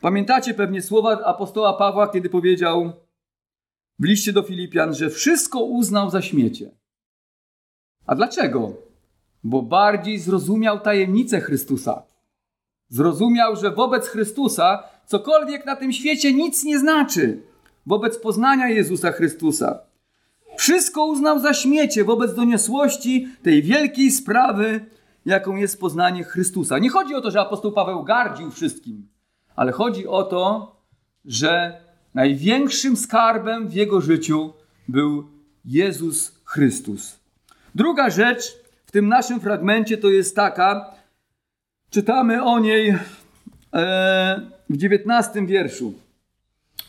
Pamiętacie 0.00 0.54
pewnie 0.54 0.82
słowa 0.82 1.24
apostoła 1.24 1.72
Pawła, 1.72 2.08
kiedy 2.08 2.30
powiedział 2.30 2.92
w 4.00 4.04
liście 4.04 4.32
do 4.32 4.42
Filipian, 4.42 4.94
że 4.94 5.10
wszystko 5.10 5.64
uznał 5.64 6.10
za 6.10 6.22
śmiecie. 6.22 6.70
A 8.06 8.14
dlaczego? 8.14 8.72
Bo 9.44 9.62
bardziej 9.62 10.18
zrozumiał 10.18 10.80
tajemnicę 10.80 11.40
Chrystusa. 11.40 12.02
Zrozumiał, 12.88 13.56
że 13.56 13.70
wobec 13.70 14.08
Chrystusa 14.08 14.82
cokolwiek 15.06 15.66
na 15.66 15.76
tym 15.76 15.92
świecie 15.92 16.32
nic 16.32 16.64
nie 16.64 16.78
znaczy. 16.78 17.42
Wobec 17.86 18.18
poznania 18.18 18.68
Jezusa 18.68 19.12
Chrystusa. 19.12 19.78
Wszystko 20.56 21.06
uznał 21.06 21.38
za 21.38 21.54
śmiecie 21.54 22.04
wobec 22.04 22.34
doniosłości 22.34 23.28
tej 23.42 23.62
wielkiej 23.62 24.10
sprawy, 24.10 24.84
jaką 25.26 25.56
jest 25.56 25.80
poznanie 25.80 26.24
Chrystusa. 26.24 26.78
Nie 26.78 26.90
chodzi 26.90 27.14
o 27.14 27.20
to, 27.20 27.30
że 27.30 27.40
apostoł 27.40 27.72
Paweł 27.72 28.04
gardził 28.04 28.50
wszystkim, 28.50 29.08
ale 29.56 29.72
chodzi 29.72 30.06
o 30.06 30.22
to, 30.22 30.76
że 31.24 31.80
największym 32.14 32.96
skarbem 32.96 33.68
w 33.68 33.72
jego 33.72 34.00
życiu 34.00 34.52
był 34.88 35.24
Jezus 35.64 36.40
Chrystus. 36.44 37.20
Druga 37.74 38.10
rzecz 38.10 38.60
w 38.86 38.90
tym 38.90 39.08
naszym 39.08 39.40
fragmencie 39.40 39.98
to 39.98 40.08
jest 40.08 40.36
taka, 40.36 40.94
czytamy 41.90 42.44
o 42.44 42.58
niej 42.58 42.88
e, 43.74 44.40
w 44.70 44.76
dziewiętnastym 44.76 45.46
wierszu. 45.46 45.94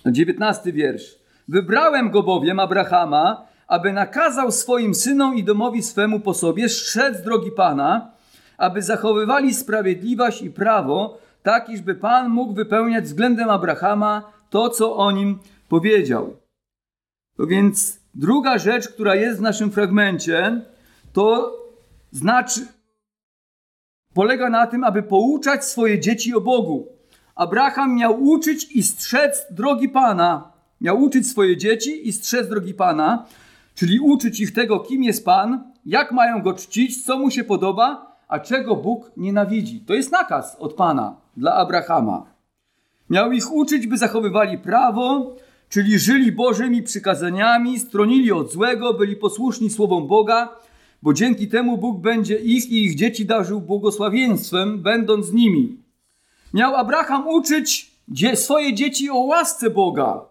Dziewiętnasty 0.05 0.73
wiersz. 0.73 1.15
Wybrałem 1.47 2.11
go 2.11 2.23
bowiem, 2.23 2.59
Abrahama, 2.59 3.45
aby 3.67 3.93
nakazał 3.93 4.51
swoim 4.51 4.95
synom 4.95 5.35
i 5.35 5.43
domowi 5.43 5.83
swemu 5.83 6.19
po 6.19 6.33
sobie 6.33 6.69
strzec 6.69 7.21
drogi 7.21 7.51
Pana, 7.51 8.11
aby 8.57 8.81
zachowywali 8.81 9.53
sprawiedliwość 9.53 10.41
i 10.41 10.51
prawo, 10.51 11.17
tak 11.43 11.69
iżby 11.69 11.95
Pan 11.95 12.29
mógł 12.29 12.53
wypełniać 12.53 13.03
względem 13.03 13.49
Abrahama 13.49 14.31
to, 14.51 14.69
co 14.69 14.95
o 14.95 15.11
nim 15.11 15.39
powiedział. 15.69 16.37
To 17.37 17.47
więc 17.47 17.99
druga 18.13 18.57
rzecz, 18.57 18.87
która 18.87 19.15
jest 19.15 19.39
w 19.39 19.41
naszym 19.41 19.71
fragmencie, 19.71 20.61
to 21.13 21.53
znaczy, 22.11 22.67
polega 24.13 24.49
na 24.49 24.67
tym, 24.67 24.83
aby 24.83 25.03
pouczać 25.03 25.65
swoje 25.65 25.99
dzieci 25.99 26.35
o 26.35 26.41
Bogu. 26.41 26.87
Abraham 27.35 27.95
miał 27.95 28.23
uczyć 28.23 28.71
i 28.71 28.83
strzec 28.83 29.45
drogi 29.51 29.89
Pana. 29.89 30.51
Miał 30.81 31.01
uczyć 31.01 31.27
swoje 31.27 31.57
dzieci 31.57 32.07
i 32.07 32.13
strzec 32.13 32.49
drogi 32.49 32.73
Pana, 32.73 33.25
czyli 33.75 33.99
uczyć 33.99 34.39
ich 34.39 34.53
tego, 34.53 34.79
kim 34.79 35.03
jest 35.03 35.25
Pan, 35.25 35.73
jak 35.85 36.11
mają 36.11 36.41
go 36.41 36.53
czcić, 36.53 37.05
co 37.05 37.17
mu 37.17 37.31
się 37.31 37.43
podoba, 37.43 38.17
a 38.27 38.39
czego 38.39 38.75
Bóg 38.75 39.11
nienawidzi. 39.17 39.79
To 39.79 39.93
jest 39.93 40.11
nakaz 40.11 40.55
od 40.59 40.73
Pana 40.73 41.15
dla 41.37 41.53
Abrahama. 41.53 42.30
Miał 43.11 43.31
ich 43.31 43.51
uczyć, 43.51 43.87
by 43.87 43.97
zachowywali 43.97 44.57
prawo, 44.57 45.35
czyli 45.69 45.99
żyli 45.99 46.31
Bożymi 46.31 46.83
przykazaniami, 46.83 47.79
stronili 47.79 48.31
od 48.31 48.51
złego, 48.51 48.93
byli 48.93 49.15
posłuszni 49.15 49.69
słowom 49.69 50.07
Boga, 50.07 50.55
bo 51.01 51.13
dzięki 51.13 51.47
temu 51.47 51.77
Bóg 51.77 52.01
będzie 52.01 52.35
ich 52.35 52.69
i 52.69 52.85
ich 52.85 52.95
dzieci 52.95 53.25
darzył 53.25 53.61
błogosławieństwem, 53.61 54.81
będąc 54.81 55.25
z 55.25 55.33
nimi. 55.33 55.77
Miał 56.53 56.75
Abraham 56.75 57.27
uczyć 57.27 57.91
swoje 58.35 58.73
dzieci 58.73 59.09
o 59.09 59.17
łasce 59.17 59.69
Boga, 59.69 60.25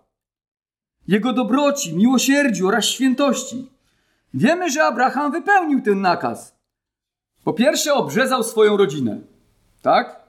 jego 1.08 1.32
dobroci, 1.32 1.96
miłosierdziu 1.96 2.68
oraz 2.68 2.84
świętości. 2.84 3.68
Wiemy, 4.34 4.70
że 4.70 4.84
Abraham 4.84 5.32
wypełnił 5.32 5.82
ten 5.82 6.00
nakaz. 6.00 6.54
Po 7.44 7.52
pierwsze, 7.52 7.94
obrzezał 7.94 8.42
swoją 8.42 8.76
rodzinę. 8.76 9.18
Tak? 9.82 10.19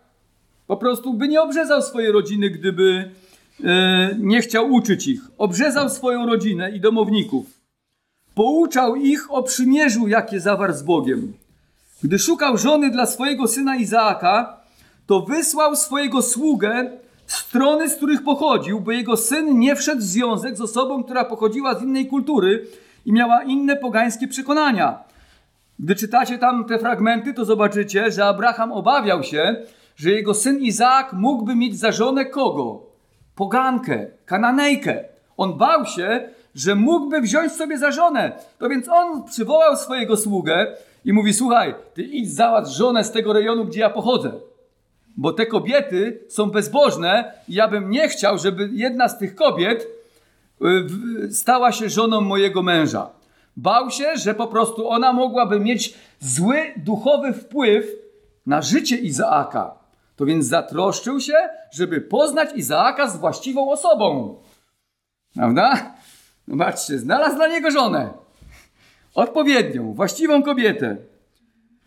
Po 0.72 0.78
prostu 0.78 1.14
by 1.14 1.28
nie 1.28 1.42
obrzezał 1.42 1.82
swojej 1.82 2.12
rodziny, 2.12 2.50
gdyby 2.50 3.12
e, 3.64 4.16
nie 4.20 4.42
chciał 4.42 4.74
uczyć 4.74 5.08
ich. 5.08 5.22
Obrzezał 5.38 5.90
swoją 5.90 6.26
rodzinę 6.26 6.72
i 6.72 6.80
domowników. 6.80 7.46
Pouczał 8.36 8.96
ich 8.96 9.34
o 9.34 9.44
przymierzu, 9.44 10.08
jakie 10.08 10.40
zawarł 10.40 10.74
z 10.74 10.84
Bogiem. 10.84 11.34
Gdy 12.04 12.20
szukał 12.20 12.58
żony 12.58 12.92
dla 12.92 13.06
swojego 13.06 13.48
syna 13.48 13.76
Izaaka, 13.76 14.58
to 15.08 15.22
wysłał 15.22 15.76
swojego 15.76 16.22
sługę 16.22 16.92
w 17.26 17.34
strony, 17.34 17.90
z 17.90 17.96
których 17.96 18.24
pochodził, 18.24 18.82
bo 18.82 18.92
jego 18.92 19.18
syn 19.18 19.60
nie 19.60 19.76
wszedł 19.76 20.02
w 20.02 20.04
związek 20.04 20.58
z 20.58 20.62
osobą, 20.62 21.04
która 21.04 21.26
pochodziła 21.26 21.80
z 21.80 21.84
innej 21.84 22.08
kultury 22.08 22.68
i 23.06 23.14
miała 23.14 23.44
inne 23.44 23.76
pogańskie 23.76 24.28
przekonania. 24.28 25.00
Gdy 25.80 25.96
czytacie 25.96 26.38
tam 26.38 26.66
te 26.66 26.80
fragmenty, 26.80 27.34
to 27.34 27.46
zobaczycie, 27.46 28.12
że 28.12 28.26
Abraham 28.26 28.72
obawiał 28.72 29.24
się, 29.24 29.56
że 30.02 30.12
jego 30.12 30.34
syn 30.34 30.60
Izaak 30.60 31.14
mógłby 31.14 31.56
mieć 31.56 31.80
za 31.80 31.92
żonę 31.92 32.26
kogo? 32.26 32.86
Pogankę, 33.36 34.08
kananejkę. 34.26 35.04
On 35.38 35.58
bał 35.58 35.86
się, 35.86 36.30
że 36.56 36.76
mógłby 36.76 37.22
wziąć 37.22 37.52
sobie 37.52 37.78
za 37.78 37.92
żonę. 37.92 38.32
To 38.58 38.70
więc 38.70 38.90
on 38.90 39.24
przywołał 39.24 39.76
swojego 39.78 40.18
sługę 40.18 40.68
i 41.06 41.14
mówi: 41.14 41.34
Słuchaj, 41.34 41.76
ty 41.94 42.04
idź 42.04 42.34
załatw 42.34 42.72
żonę 42.72 43.04
z 43.04 43.12
tego 43.12 43.34
rejonu, 43.34 43.66
gdzie 43.66 43.80
ja 43.80 43.90
pochodzę. 43.90 44.32
Bo 45.18 45.34
te 45.34 45.46
kobiety 45.46 46.20
są 46.30 46.46
bezbożne 46.52 47.34
i 47.48 47.54
ja 47.54 47.68
bym 47.68 47.90
nie 47.90 48.10
chciał, 48.10 48.38
żeby 48.38 48.70
jedna 48.74 49.10
z 49.10 49.18
tych 49.18 49.36
kobiet 49.36 49.88
y, 51.28 51.34
stała 51.34 51.72
się 51.72 51.90
żoną 51.90 52.22
mojego 52.22 52.64
męża. 52.64 53.10
Bał 53.58 53.92
się, 53.92 54.18
że 54.18 54.34
po 54.34 54.48
prostu 54.48 54.90
ona 54.90 55.14
mogłaby 55.14 55.60
mieć 55.60 55.94
zły 56.20 56.58
duchowy 56.78 57.34
wpływ 57.34 57.86
na 58.46 58.62
życie 58.62 58.98
Izaaka. 58.98 59.81
To 60.22 60.26
więc 60.26 60.46
zatroszczył 60.46 61.20
się, 61.20 61.34
żeby 61.72 62.02
poznać 62.02 62.50
Izaaka 62.56 63.10
z 63.10 63.18
właściwą 63.18 63.72
osobą. 63.72 64.36
Prawda? 65.36 65.94
Zobaczcie, 66.48 67.00
znalazł 67.00 67.36
dla 67.36 67.48
niego 67.48 67.72
żonę. 67.72 68.10
Odpowiednią, 69.16 69.94
właściwą 69.94 70.44
kobietę. 70.44 70.98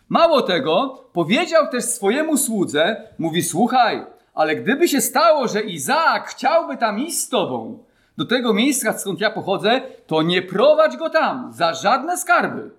Mało 0.08 0.42
tego, 0.42 1.04
powiedział 1.12 1.68
też 1.68 1.84
swojemu 1.84 2.36
słudze, 2.36 3.02
mówi, 3.18 3.42
słuchaj, 3.42 4.06
ale 4.34 4.56
gdyby 4.56 4.88
się 4.88 5.00
stało, 5.00 5.48
że 5.48 5.60
Izaak 5.60 6.28
chciałby 6.28 6.76
tam 6.76 7.00
iść 7.00 7.18
z 7.18 7.28
tobą, 7.28 7.84
do 8.16 8.24
tego 8.24 8.54
miejsca, 8.54 8.98
skąd 8.98 9.20
ja 9.20 9.30
pochodzę, 9.30 9.80
to 10.06 10.22
nie 10.22 10.42
prowadź 10.42 10.96
go 10.96 11.10
tam 11.10 11.52
za 11.52 11.74
żadne 11.74 12.18
skarby. 12.18 12.70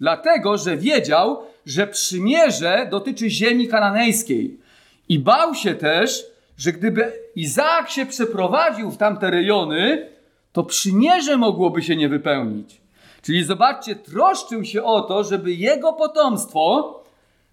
Dlatego, 0.00 0.58
że 0.58 0.76
wiedział, 0.76 1.42
że 1.66 1.86
przymierze 1.86 2.88
dotyczy 2.90 3.30
ziemi 3.30 3.68
kananejskiej. 3.68 4.69
I 5.10 5.18
bał 5.18 5.54
się 5.54 5.74
też, 5.74 6.26
że 6.56 6.72
gdyby 6.72 7.12
Izaak 7.36 7.90
się 7.90 8.06
przeprowadził 8.06 8.90
w 8.90 8.96
tamte 8.96 9.30
rejony, 9.30 10.08
to 10.52 10.64
przymierze 10.64 11.36
mogłoby 11.36 11.82
się 11.82 11.96
nie 11.96 12.08
wypełnić. 12.08 12.80
Czyli 13.22 13.44
zobaczcie, 13.44 13.96
troszczył 13.96 14.64
się 14.64 14.82
o 14.84 15.00
to, 15.00 15.24
żeby 15.24 15.52
jego 15.52 15.92
potomstwo 15.92 16.94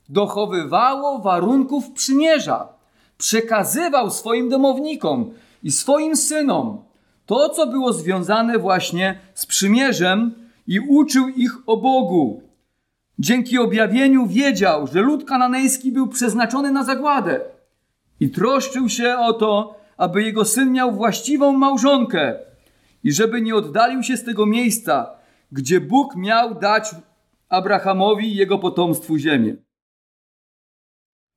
dochowywało 0.10 1.20
warunków 1.20 1.92
przymierza. 1.92 2.68
Przekazywał 3.18 4.12
swoim 4.12 4.50
domownikom 4.50 5.34
i 5.64 5.72
swoim 5.72 6.16
synom 6.16 6.84
to, 7.26 7.50
co 7.50 7.68
było 7.68 7.94
związane 7.94 8.60
właśnie 8.60 9.20
z 9.34 9.46
przymierzem 9.46 10.36
i 10.68 10.80
uczył 10.80 11.28
ich 11.28 11.52
o 11.66 11.78
Bogu. 11.78 12.47
Dzięki 13.20 13.58
objawieniu 13.58 14.28
wiedział, 14.28 14.88
że 14.88 15.02
lud 15.02 15.26
kananejski 15.26 15.92
był 15.92 16.08
przeznaczony 16.08 16.72
na 16.72 16.84
zagładę 16.84 17.40
i 18.20 18.30
troszczył 18.30 18.90
się 18.90 19.18
o 19.18 19.34
to, 19.34 19.76
aby 19.98 20.24
jego 20.24 20.46
syn 20.46 20.72
miał 20.72 20.92
właściwą 20.92 21.52
małżonkę, 21.52 22.40
i 23.04 23.12
żeby 23.12 23.42
nie 23.42 23.56
oddalił 23.56 24.04
się 24.04 24.18
z 24.18 24.24
tego 24.24 24.46
miejsca, 24.46 25.10
gdzie 25.52 25.82
Bóg 25.82 26.16
miał 26.16 26.56
dać 26.56 26.96
Abrahamowi 27.50 28.28
i 28.28 28.36
jego 28.36 28.60
potomstwu 28.60 29.18
ziemię. 29.18 29.56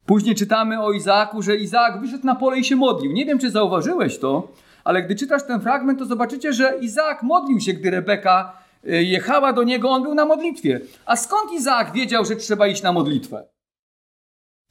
Później 0.07 0.35
czytamy 0.35 0.83
o 0.83 0.93
Izaaku, 0.93 1.43
że 1.43 1.57
Izaak 1.57 2.01
wyszedł 2.01 2.27
na 2.27 2.35
pole 2.35 2.59
i 2.59 2.65
się 2.65 2.77
modlił. 2.77 3.13
Nie 3.13 3.27
wiem, 3.27 3.39
czy 3.39 3.51
zauważyłeś 3.51 4.19
to, 4.19 4.53
ale 4.85 5.03
gdy 5.03 5.15
czytasz 5.17 5.43
ten 5.43 5.61
fragment, 5.61 5.99
to 5.99 6.05
zobaczycie, 6.05 6.53
że 6.53 6.79
Izaak 6.81 7.23
modlił 7.23 7.61
się, 7.61 7.73
gdy 7.73 7.91
Rebeka 7.91 8.63
jechała 8.85 9.53
do 9.53 9.63
niego, 9.63 9.91
on 9.91 10.03
był 10.03 10.15
na 10.15 10.25
modlitwie. 10.25 10.81
A 11.07 11.17
skąd 11.17 11.53
Izaak 11.53 11.93
wiedział, 11.93 12.25
że 12.25 12.37
trzeba 12.37 12.67
iść 12.67 12.83
na 12.83 12.93
modlitwę? 12.93 13.49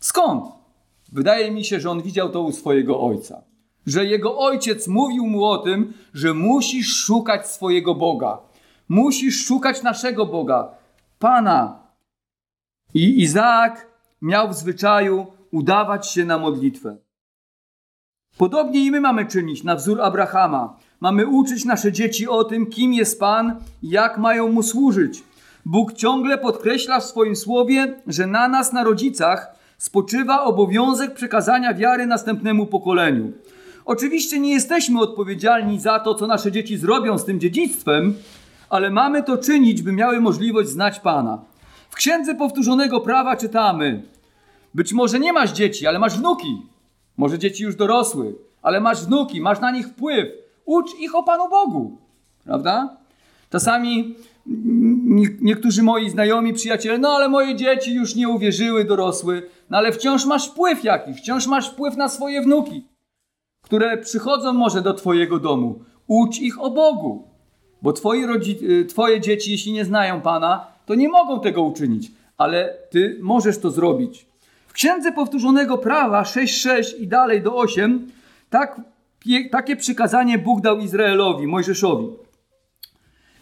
Skąd? 0.01 0.45
Wydaje 1.11 1.51
mi 1.51 1.65
się, 1.65 1.79
że 1.79 1.89
on 1.89 2.01
widział 2.01 2.29
to 2.29 2.41
u 2.41 2.51
swojego 2.51 3.01
ojca. 3.01 3.43
Że 3.85 4.05
jego 4.05 4.37
ojciec 4.37 4.87
mówił 4.87 5.27
mu 5.27 5.45
o 5.45 5.57
tym, 5.57 5.93
że 6.13 6.33
musisz 6.33 6.95
szukać 6.95 7.47
swojego 7.47 7.95
Boga. 7.95 8.37
Musisz 8.89 9.45
szukać 9.45 9.83
naszego 9.83 10.25
Boga, 10.25 10.71
Pana. 11.19 11.79
I 12.93 13.21
Izaak 13.21 13.87
miał 14.21 14.49
w 14.49 14.53
zwyczaju 14.53 15.27
udawać 15.51 16.11
się 16.11 16.25
na 16.25 16.37
modlitwę. 16.37 16.97
Podobnie 18.37 18.85
i 18.85 18.91
my 18.91 19.01
mamy 19.01 19.25
czynić 19.25 19.63
na 19.63 19.75
wzór 19.75 20.01
Abrahama. 20.01 20.77
Mamy 20.99 21.27
uczyć 21.27 21.65
nasze 21.65 21.91
dzieci 21.91 22.27
o 22.27 22.43
tym, 22.43 22.65
kim 22.65 22.93
jest 22.93 23.19
Pan 23.19 23.55
jak 23.83 24.17
mają 24.17 24.51
mu 24.51 24.63
służyć. 24.63 25.23
Bóg 25.65 25.93
ciągle 25.93 26.37
podkreśla 26.37 26.99
w 26.99 27.05
swoim 27.05 27.35
słowie, 27.35 27.93
że 28.07 28.27
na 28.27 28.47
nas, 28.47 28.73
na 28.73 28.83
rodzicach, 28.83 29.55
spoczywa 29.77 30.43
obowiązek 30.43 31.13
przekazania 31.13 31.73
wiary 31.73 32.05
następnemu 32.05 32.65
pokoleniu. 32.65 33.31
Oczywiście 33.85 34.39
nie 34.39 34.53
jesteśmy 34.53 34.99
odpowiedzialni 34.99 35.79
za 35.79 35.99
to, 35.99 36.15
co 36.15 36.27
nasze 36.27 36.51
dzieci 36.51 36.77
zrobią 36.77 37.17
z 37.17 37.25
tym 37.25 37.39
dziedzictwem, 37.39 38.13
ale 38.69 38.89
mamy 38.89 39.23
to 39.23 39.37
czynić, 39.37 39.81
by 39.81 39.91
miały 39.91 40.21
możliwość 40.21 40.69
znać 40.69 40.99
Pana. 40.99 41.41
W 41.89 41.95
Księdze 41.95 42.35
Powtórzonego 42.35 43.01
Prawa 43.01 43.35
czytamy: 43.35 44.03
Być 44.75 44.93
może 44.93 45.19
nie 45.19 45.33
masz 45.33 45.51
dzieci, 45.51 45.87
ale 45.87 45.99
masz 45.99 46.17
wnuki. 46.17 46.61
Może 47.17 47.39
dzieci 47.39 47.63
już 47.63 47.75
dorosły, 47.75 48.35
ale 48.61 48.81
masz 48.81 49.05
wnuki, 49.05 49.41
masz 49.41 49.59
na 49.59 49.71
nich 49.71 49.87
wpływ. 49.87 50.48
Ucz 50.69 50.99
ich 50.99 51.15
o 51.15 51.23
Panu 51.23 51.49
Bogu. 51.49 51.97
Prawda? 52.43 52.97
Czasami 53.49 54.15
niektórzy 55.41 55.83
moi 55.83 56.09
znajomi, 56.09 56.53
przyjaciele, 56.53 56.97
no 56.97 57.09
ale 57.09 57.29
moje 57.29 57.55
dzieci 57.55 57.93
już 57.93 58.15
nie 58.15 58.29
uwierzyły, 58.29 58.85
dorosły, 58.85 59.49
no 59.69 59.77
ale 59.77 59.91
wciąż 59.91 60.25
masz 60.25 60.49
wpływ 60.49 60.83
jakiś, 60.83 61.17
wciąż 61.17 61.47
masz 61.47 61.69
wpływ 61.69 61.97
na 61.97 62.09
swoje 62.09 62.41
wnuki, 62.41 62.85
które 63.65 63.97
przychodzą 63.97 64.53
może 64.53 64.81
do 64.81 64.93
Twojego 64.93 65.39
domu. 65.39 65.79
Ucz 66.07 66.39
ich 66.39 66.61
o 66.61 66.69
Bogu, 66.71 67.27
bo 67.81 67.93
twoi 67.93 68.25
rodzi- 68.25 68.85
Twoje 68.89 69.21
dzieci, 69.21 69.51
jeśli 69.51 69.71
nie 69.73 69.85
znają 69.85 70.21
Pana, 70.21 70.67
to 70.85 70.95
nie 70.95 71.09
mogą 71.09 71.39
tego 71.39 71.61
uczynić, 71.63 72.11
ale 72.37 72.73
Ty 72.89 73.19
możesz 73.21 73.57
to 73.57 73.71
zrobić. 73.71 74.25
W 74.67 74.73
Księdze 74.73 75.11
Powtórzonego 75.11 75.77
Prawa 75.77 76.23
6.6 76.23 76.99
i 76.99 77.07
dalej 77.07 77.41
do 77.41 77.55
8 77.55 78.07
tak, 78.49 78.81
takie 79.51 79.75
przykazanie 79.75 80.37
Bóg 80.37 80.61
dał 80.61 80.79
Izraelowi, 80.79 81.47
Mojżeszowi. 81.47 82.07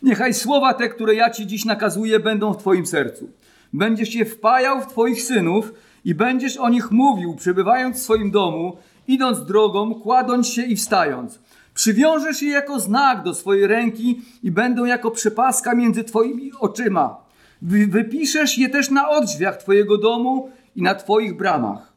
Niechaj 0.04 0.34
słowa 0.34 0.74
te, 0.74 0.90
które 0.90 1.16
ja 1.16 1.30
Ci 1.30 1.48
dziś 1.48 1.66
nakazuję, 1.66 2.20
będą 2.20 2.54
w 2.54 2.58
Twoim 2.58 2.86
sercu. 2.86 3.30
Będziesz 3.74 4.16
je 4.16 4.26
wpajał 4.26 4.82
w 4.82 4.88
Twoich 4.88 5.22
synów 5.22 5.74
i 6.06 6.16
będziesz 6.16 6.58
o 6.58 6.70
nich 6.70 6.92
mówił, 6.92 7.36
przebywając 7.36 7.98
w 7.98 8.04
swoim 8.04 8.32
domu, 8.32 8.78
idąc 9.08 9.46
drogą, 9.46 9.96
kładąc 9.96 10.48
się 10.48 10.64
i 10.64 10.76
wstając. 10.76 11.40
Przywiążesz 11.74 12.42
je 12.42 12.50
jako 12.50 12.80
znak 12.80 13.24
do 13.24 13.34
swojej 13.34 13.68
ręki 13.68 14.22
i 14.44 14.52
będą 14.52 14.86
jako 14.86 15.12
przepaska 15.12 15.76
między 15.76 16.04
Twoimi 16.04 16.52
oczyma. 16.60 17.18
Wypiszesz 17.62 18.58
je 18.58 18.70
też 18.70 18.90
na 18.90 19.10
odrzwiach 19.10 19.58
Twojego 19.58 19.98
domu 19.98 20.50
i 20.76 20.82
na 20.82 20.96
Twoich 20.96 21.38
bramach. 21.38 21.94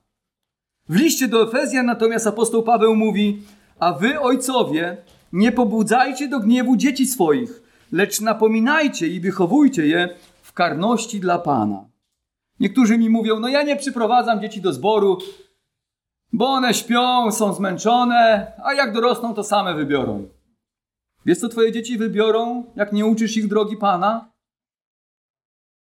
W 0.89 0.97
liście 0.97 1.29
do 1.29 1.49
Efezjan 1.49 1.87
natomiast 1.87 2.27
apostoł 2.27 2.63
Paweł 2.63 2.97
mówi: 2.97 3.43
A 3.81 3.93
wy, 3.93 4.21
ojcowie, 4.21 4.97
nie 5.33 5.53
pobudzajcie 5.53 6.29
do 6.29 6.41
gniewu 6.41 6.77
dzieci 6.77 7.07
swoich, 7.07 7.63
lecz 7.93 8.21
napominajcie 8.21 9.09
i 9.09 9.21
wychowujcie 9.21 9.87
je 9.87 10.09
w 10.43 10.53
karności 10.53 11.21
dla 11.21 11.39
Pana. 11.39 11.85
Niektórzy 12.61 12.99
mi 12.99 13.11
mówią: 13.11 13.41
No, 13.41 13.49
ja 13.49 13.63
nie 13.63 13.77
przyprowadzam 13.77 14.41
dzieci 14.41 14.61
do 14.61 14.73
zboru, 14.73 15.19
bo 16.33 16.47
one 16.47 16.75
śpią, 16.75 17.33
są 17.33 17.53
zmęczone, 17.53 18.53
a 18.65 18.75
jak 18.75 18.93
dorosną, 18.93 19.35
to 19.35 19.45
same 19.45 19.75
wybiorą. 19.75 20.29
Wiesz, 21.27 21.39
co 21.39 21.49
twoje 21.49 21.73
dzieci 21.73 21.99
wybiorą, 21.99 22.65
jak 22.77 22.93
nie 22.93 23.07
uczysz 23.07 23.37
ich 23.37 23.49
drogi 23.49 23.77
Pana? 23.77 24.31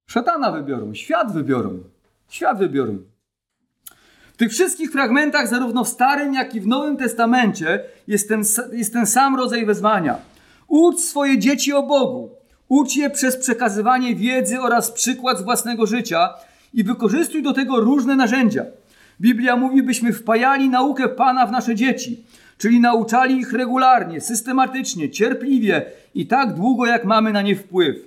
Szatana 0.09 0.51
wybiorą, 0.51 0.93
świat 0.93 1.33
wybiorą. 1.33 1.79
Świat 2.29 2.57
wybiorą. 2.57 3.12
W 4.33 4.37
tych 4.37 4.51
wszystkich 4.51 4.91
fragmentach, 4.91 5.47
zarówno 5.47 5.83
w 5.83 5.89
Starym, 5.89 6.33
jak 6.33 6.55
i 6.55 6.61
w 6.61 6.67
Nowym 6.67 6.97
Testamencie, 6.97 7.79
jest 8.07 8.29
ten, 8.29 8.43
jest 8.71 8.93
ten 8.93 9.05
sam 9.05 9.35
rodzaj 9.35 9.65
wezwania. 9.65 10.17
Ucz 10.67 10.99
swoje 10.99 11.39
dzieci 11.39 11.73
o 11.73 11.83
Bogu. 11.83 12.29
Ucz 12.69 12.95
je 12.95 13.09
przez 13.09 13.37
przekazywanie 13.37 14.15
wiedzy 14.15 14.61
oraz 14.61 14.91
przykład 14.91 15.39
z 15.39 15.41
własnego 15.41 15.85
życia 15.85 16.29
i 16.73 16.83
wykorzystuj 16.83 17.43
do 17.43 17.53
tego 17.53 17.79
różne 17.79 18.15
narzędzia. 18.15 18.65
Biblia 19.21 19.55
mówi, 19.55 19.83
byśmy 19.83 20.13
wpajali 20.13 20.69
naukę 20.69 21.09
Pana 21.09 21.47
w 21.47 21.51
nasze 21.51 21.75
dzieci, 21.75 22.23
czyli 22.57 22.79
nauczali 22.79 23.37
ich 23.37 23.53
regularnie, 23.53 24.21
systematycznie, 24.21 25.09
cierpliwie 25.09 25.85
i 26.15 26.27
tak 26.27 26.53
długo, 26.53 26.85
jak 26.85 27.05
mamy 27.05 27.33
na 27.33 27.41
nie 27.41 27.55
wpływ. 27.55 27.97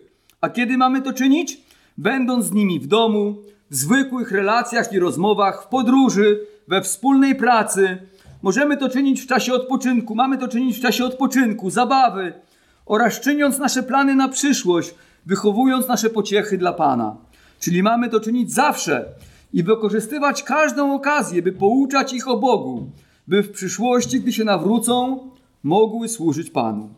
A 0.40 0.48
kiedy 0.48 0.76
mamy 0.76 1.02
to 1.02 1.12
czynić? 1.12 1.60
Będąc 1.98 2.46
z 2.46 2.52
nimi 2.52 2.80
w 2.80 2.86
domu, 2.86 3.36
w 3.70 3.76
zwykłych 3.76 4.33
relacjach 4.33 4.92
i 4.92 4.98
rozmowach, 4.98 5.62
w 5.62 5.66
podróży, 5.66 6.40
we 6.68 6.83
wspólnej 6.83 7.35
pracy. 7.35 7.98
Możemy 8.42 8.76
to 8.76 8.88
czynić 8.88 9.20
w 9.20 9.26
czasie 9.26 9.55
odpoczynku, 9.55 10.14
mamy 10.14 10.38
to 10.38 10.48
czynić 10.48 10.79
w 10.79 10.83
czasie 10.83 11.05
odpoczynku, 11.05 11.70
zabawy 11.70 12.33
oraz 12.87 13.20
czyniąc 13.20 13.59
nasze 13.59 13.83
plany 13.83 14.14
na 14.14 14.29
przyszłość, 14.29 14.94
wychowując 15.26 15.88
nasze 15.88 16.11
pociechy 16.11 16.59
dla 16.59 16.72
Pana. 16.72 17.16
Czyli 17.61 17.83
mamy 17.83 18.09
to 18.09 18.20
czynić 18.20 18.52
zawsze 18.52 19.05
i 19.52 19.62
wykorzystywać 19.62 20.42
każdą 20.42 20.94
okazję, 20.94 21.42
by 21.42 21.52
pouczać 21.52 22.12
ich 22.12 22.29
o 22.29 22.37
Bogu, 22.37 22.90
by 23.29 23.42
w 23.42 23.50
przyszłości, 23.50 24.20
gdy 24.20 24.33
się 24.33 24.44
nawrócą, 24.44 25.20
mogły 25.62 26.09
służyć 26.09 26.50
Panu. 26.50 26.88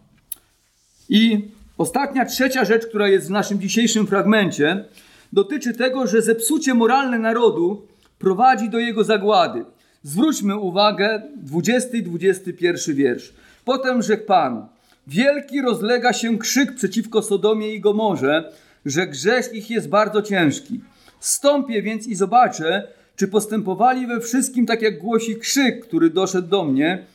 I 1.09 1.49
ostatnia, 1.79 2.25
trzecia 2.25 2.65
rzecz, 2.65 2.87
która 2.87 3.09
jest 3.09 3.29
w 3.29 3.31
naszym 3.31 3.61
dzisiejszym 3.61 4.07
fragmencie, 4.07 4.85
dotyczy 5.33 5.75
tego, 5.75 6.07
że 6.07 6.23
zepsucie 6.23 6.75
moralne 6.75 7.19
narodu 7.19 7.87
prowadzi 8.19 8.69
do 8.69 8.79
jego 8.79 9.05
zagłady. 9.05 9.65
Zwróćmy 10.03 10.57
uwagę, 10.57 11.23
20 11.37 11.97
i 11.97 12.03
21 12.03 12.95
wiersz. 12.95 13.33
Potem 13.65 14.03
rzekł 14.03 14.27
Pan, 14.27 14.67
wielki 15.07 15.63
rozlega 15.63 16.13
się 16.13 16.39
krzyk 16.39 16.75
przeciwko 16.75 17.23
Sodomie 17.23 17.75
i 17.75 17.81
Gomorze, 17.81 18.53
że 18.87 19.07
grzech 19.07 19.53
ich 19.55 19.71
jest 19.71 19.89
bardzo 19.89 20.23
ciężki. 20.23 20.81
Stąpię 21.21 21.83
więc 21.83 22.07
i 22.07 22.15
zobaczę, 22.15 22.89
czy 23.17 23.29
postępowali 23.29 24.07
we 24.07 24.21
wszystkim 24.21 24.67
tak, 24.67 24.83
jak 24.83 24.99
głosi 24.99 25.37
krzyk, 25.37 25.87
który 25.87 26.11
doszedł 26.11 26.49
do 26.49 26.65
mnie. 26.65 27.07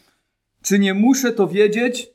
Czy 0.61 0.79
nie 0.79 0.93
muszę 0.93 1.31
to 1.31 1.47
wiedzieć? 1.47 2.12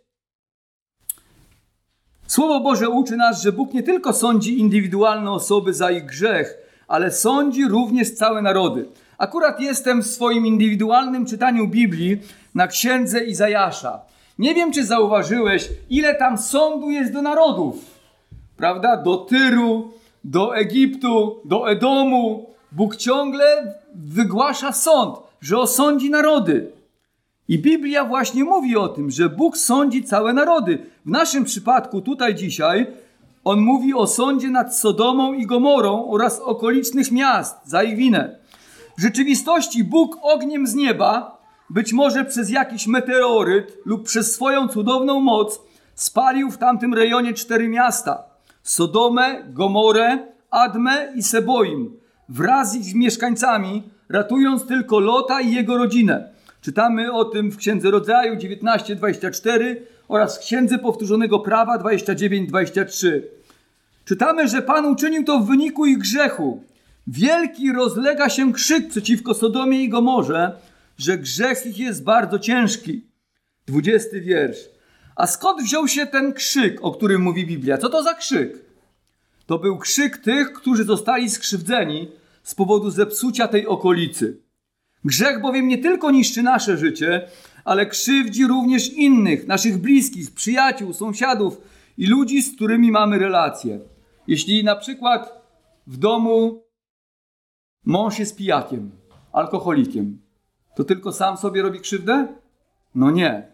Słowo 2.29 2.61
Boże 2.61 2.89
uczy 2.89 3.17
nas, 3.17 3.43
że 3.43 3.53
Bóg 3.53 3.75
nie 3.75 3.83
tylko 3.83 4.13
sądzi 4.13 4.59
indywidualne 4.59 5.31
osoby 5.31 5.75
za 5.75 5.91
ich 5.91 6.07
grzech, 6.07 6.55
ale 6.89 7.11
sądzi 7.11 7.69
również 7.69 8.11
całe 8.15 8.43
narody. 8.43 8.89
Akurat 9.19 9.61
jestem 9.61 10.03
w 10.03 10.07
swoim 10.07 10.47
indywidualnym 10.47 11.27
czytaniu 11.27 11.69
Biblii 11.69 12.19
na 12.55 12.67
księdze 12.67 13.25
Izajasza. 13.25 14.01
Nie 14.39 14.55
wiem, 14.55 14.73
czy 14.73 14.85
zauważyłeś, 14.85 15.69
ile 15.91 16.15
tam 16.15 16.39
sądu 16.39 16.91
jest 16.91 17.13
do 17.13 17.23
narodów. 17.23 17.77
Prawda? 18.57 18.97
Do 18.97 19.17
Tyru, 19.17 19.93
do 20.25 20.57
Egiptu, 20.57 21.41
do 21.45 21.71
Edomu. 21.71 22.51
Bóg 22.73 22.97
ciągle 22.97 23.75
wygłasza 23.95 24.73
sąd, 24.73 25.17
że 25.41 25.59
osądzi 25.59 26.11
narody. 26.11 26.73
I 27.49 27.59
Biblia 27.59 28.05
właśnie 28.05 28.45
mówi 28.45 28.77
o 28.77 28.89
tym, 28.89 29.11
że 29.11 29.29
Bóg 29.29 29.57
sądzi 29.57 30.05
całe 30.05 30.33
narody. 30.33 30.87
W 31.07 31.11
naszym 31.11 31.45
przypadku, 31.45 32.01
tutaj 32.01 32.35
dzisiaj, 32.35 32.87
on 33.45 33.61
mówi 33.61 33.95
o 33.95 34.07
sądzie 34.07 34.49
nad 34.49 34.77
Sodomą 34.77 35.33
i 35.33 35.47
Gomorą 35.47 36.11
oraz 36.11 36.41
okolicznych 36.41 37.13
miast 37.13 37.57
za 37.65 37.83
ich 37.83 37.97
winę. 37.97 38.39
W 38.99 39.03
rzeczywistości 39.03 39.85
Bóg 39.85 40.19
ogniem 40.23 40.67
z 40.67 40.75
nieba, 40.75 41.39
być 41.71 41.93
może 41.93 42.25
przez 42.25 42.51
jakiś 42.51 42.87
meteoryt 42.87 43.79
lub 43.85 44.05
przez 44.05 44.33
swoją 44.33 44.69
cudowną 44.69 45.21
moc, 45.21 45.61
spalił 45.95 46.51
w 46.51 46.59
tamtym 46.59 46.95
rejonie 46.95 47.35
cztery 47.35 47.69
miasta: 47.69 48.23
Sodomę, 48.63 49.43
Gomorę, 49.49 50.19
Admę 50.51 51.13
i 51.15 51.23
Seboim, 51.23 51.97
wraz 52.29 52.73
z 52.73 52.75
ich 52.75 52.95
mieszkańcami, 52.95 53.83
ratując 54.09 54.67
tylko 54.67 55.01
Lota 55.01 55.41
i 55.41 55.53
jego 55.53 55.79
rodzinę. 55.79 56.38
Czytamy 56.61 57.13
o 57.13 57.25
tym 57.25 57.51
w 57.51 57.57
Księdze 57.57 57.91
Rodzaju 57.91 58.37
19:24 58.37 59.77
oraz 60.09 60.37
w 60.37 60.41
Księdze 60.41 60.79
Powtórzonego 60.79 61.39
Prawa 61.39 61.79
29:23. 61.79 63.23
Czytamy, 64.05 64.49
że 64.49 64.63
Pan 64.63 64.87
uczynił 64.87 65.25
to 65.25 65.39
w 65.39 65.47
wyniku 65.47 65.87
ich 65.87 65.99
grzechu. 65.99 66.63
Wielki 67.07 67.73
rozlega 67.73 68.29
się 68.29 68.53
krzyk 68.53 68.89
przeciwko 68.89 69.35
Sodomie 69.35 69.85
i 69.85 69.89
Gomorze, 69.89 70.53
że 70.99 71.19
grzech 71.19 71.67
ich 71.67 71.79
jest 71.79 72.05
bardzo 72.05 72.39
ciężki. 72.39 73.07
20 73.67 74.09
wiersz. 74.21 74.59
A 75.17 75.27
skąd 75.27 75.63
wziął 75.63 75.89
się 75.89 76.07
ten 76.07 76.33
krzyk, 76.33 76.79
o 76.83 76.91
którym 76.91 77.23
mówi 77.23 77.47
Biblia? 77.47 77.79
Co 77.79 77.89
to 77.89 78.03
za 78.03 78.15
krzyk? 78.15 78.59
To 79.47 79.59
był 79.59 79.79
krzyk 79.79 80.19
tych, 80.19 80.53
którzy 80.53 80.85
zostali 80.85 81.31
skrzywdzeni 81.31 82.09
z 82.43 82.55
powodu 82.55 82.91
zepsucia 82.91 83.49
tej 83.49 83.67
okolicy. 83.67 84.48
Grzech 85.05 85.41
bowiem 85.41 85.69
nie 85.69 85.79
tylko 85.79 86.11
niszczy 86.11 86.43
nasze 86.43 86.79
życie, 86.79 87.29
ale 87.65 87.87
krzywdzi 87.87 88.47
również 88.47 88.93
innych, 88.93 89.47
naszych 89.47 89.79
bliskich, 89.79 90.35
przyjaciół, 90.35 90.93
sąsiadów 90.93 91.61
i 91.99 92.07
ludzi, 92.07 92.43
z 92.43 92.57
którymi 92.57 92.91
mamy 92.91 93.19
relacje. 93.19 93.81
Jeśli 94.27 94.65
na 94.65 94.77
przykład 94.77 95.43
w 95.87 95.97
domu 95.97 96.63
mąż 97.85 98.19
jest 98.19 98.37
pijakiem, 98.37 98.91
alkoholikiem, 99.33 100.19
to 100.77 100.85
tylko 100.85 101.13
sam 101.13 101.37
sobie 101.37 101.63
robi 101.63 101.81
krzywdę? 101.81 102.27
No 102.95 103.11
nie. 103.11 103.49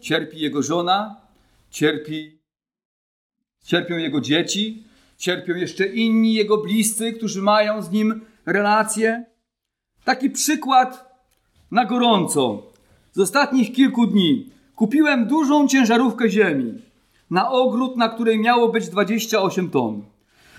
Cierpi 0.00 0.40
jego 0.40 0.62
żona, 0.62 1.20
cierpi, 1.70 2.38
cierpią 3.64 3.96
jego 3.96 4.20
dzieci, 4.20 4.84
cierpią 5.16 5.54
jeszcze 5.54 5.86
inni 5.86 6.34
jego 6.34 6.58
bliscy, 6.58 7.12
którzy 7.12 7.42
mają 7.42 7.82
z 7.82 7.90
nim 7.90 8.20
relacje. 8.46 9.24
Taki 10.06 10.30
przykład 10.30 11.18
na 11.70 11.84
gorąco. 11.84 12.62
Z 13.12 13.20
ostatnich 13.20 13.72
kilku 13.72 14.06
dni 14.06 14.50
kupiłem 14.76 15.26
dużą 15.26 15.68
ciężarówkę 15.68 16.30
ziemi 16.30 16.82
na 17.30 17.50
ogród, 17.50 17.96
na 17.96 18.08
której 18.08 18.38
miało 18.38 18.68
być 18.68 18.88
28 18.88 19.70
ton. 19.70 20.02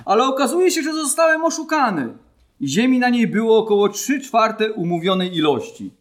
Ale 0.06 0.26
okazuje 0.26 0.72
się, 0.72 0.82
że 0.82 0.94
zostałem 0.94 1.46
oszukany. 1.46 2.18
Ziemi 2.62 3.00
na 3.00 3.10
niej 3.10 3.28
było 3.28 3.58
około 3.58 3.90
3 3.90 4.22
czwarte 4.22 4.74
umówionej 4.74 5.36
ilości. 5.36 5.92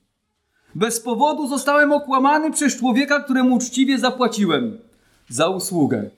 Bez 0.74 1.00
powodu 1.00 1.48
zostałem 1.48 1.92
okłamany 1.92 2.50
przez 2.50 2.76
człowieka, 2.76 3.20
któremu 3.20 3.54
uczciwie 3.54 3.98
zapłaciłem 3.98 4.78
za 5.28 5.48
usługę. 5.48 6.10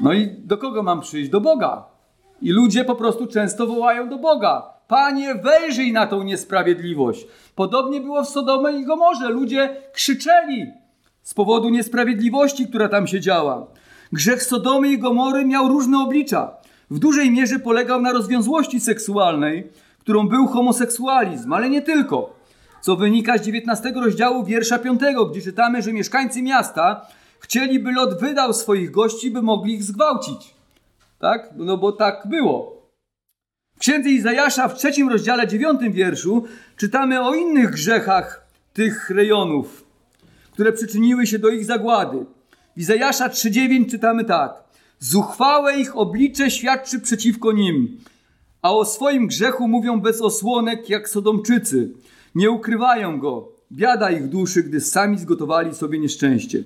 No 0.00 0.12
i 0.12 0.26
do 0.26 0.58
kogo 0.58 0.82
mam 0.82 1.00
przyjść? 1.00 1.30
Do 1.30 1.40
Boga. 1.40 1.84
I 2.42 2.52
ludzie 2.52 2.84
po 2.84 2.94
prostu 2.94 3.26
często 3.26 3.66
wołają 3.66 4.08
do 4.08 4.18
Boga. 4.18 4.72
Panie, 4.92 5.34
wejrzyj 5.34 5.92
na 5.92 6.06
tą 6.06 6.22
niesprawiedliwość. 6.22 7.26
Podobnie 7.54 8.00
było 8.00 8.24
w 8.24 8.28
Sodomie 8.28 8.78
i 8.80 8.84
Gomorze. 8.84 9.28
Ludzie 9.28 9.76
krzyczeli 9.92 10.66
z 11.22 11.34
powodu 11.34 11.68
niesprawiedliwości, 11.68 12.66
która 12.66 12.88
tam 12.88 13.06
się 13.06 13.20
działa. 13.20 13.66
Grzech 14.12 14.42
Sodomy 14.42 14.88
i 14.88 14.98
Gomory 14.98 15.44
miał 15.44 15.68
różne 15.68 15.98
oblicza. 15.98 16.56
W 16.90 16.98
dużej 16.98 17.30
mierze 17.30 17.58
polegał 17.58 18.00
na 18.00 18.12
rozwiązłości 18.12 18.80
seksualnej, 18.80 19.70
którą 19.98 20.28
był 20.28 20.46
homoseksualizm, 20.46 21.52
ale 21.52 21.70
nie 21.70 21.82
tylko. 21.82 22.34
Co 22.80 22.96
wynika 22.96 23.38
z 23.38 23.42
19 23.42 23.92
rozdziału 23.94 24.44
wiersza 24.44 24.78
5, 24.78 25.00
gdzie 25.30 25.42
czytamy, 25.42 25.82
że 25.82 25.92
mieszkańcy 25.92 26.42
miasta 26.42 27.06
chcieli, 27.40 27.78
by 27.78 27.92
Lot 27.92 28.20
wydał 28.20 28.52
swoich 28.52 28.90
gości, 28.90 29.30
by 29.30 29.42
mogli 29.42 29.74
ich 29.74 29.82
zgwałcić. 29.82 30.54
Tak? 31.18 31.50
No 31.56 31.76
bo 31.76 31.92
tak 31.92 32.22
było. 32.26 32.81
Księdze 33.82 34.10
Izajasza 34.10 34.68
w 34.68 34.74
trzecim 34.74 35.08
rozdziale, 35.08 35.48
dziewiątym 35.48 35.92
wierszu 35.92 36.44
czytamy 36.76 37.22
o 37.22 37.34
innych 37.34 37.70
grzechach 37.70 38.46
tych 38.72 39.10
rejonów, 39.10 39.84
które 40.52 40.72
przyczyniły 40.72 41.26
się 41.26 41.38
do 41.38 41.48
ich 41.48 41.64
zagłady. 41.64 42.24
W 42.76 42.80
Izajasza 42.80 43.28
3,9 43.28 43.90
czytamy 43.90 44.24
tak. 44.24 44.64
Zuchwałe 44.98 45.76
ich 45.76 45.96
oblicze 45.96 46.50
świadczy 46.50 47.00
przeciwko 47.00 47.52
nim, 47.52 47.98
a 48.62 48.72
o 48.72 48.84
swoim 48.84 49.26
grzechu 49.26 49.68
mówią 49.68 50.00
bez 50.00 50.20
osłonek 50.20 50.90
jak 50.90 51.08
Sodomczycy. 51.08 51.90
Nie 52.34 52.50
ukrywają 52.50 53.18
go. 53.18 53.48
Biada 53.72 54.10
ich 54.10 54.28
duszy, 54.28 54.62
gdy 54.62 54.80
sami 54.80 55.18
zgotowali 55.18 55.74
sobie 55.74 55.98
nieszczęście. 55.98 56.64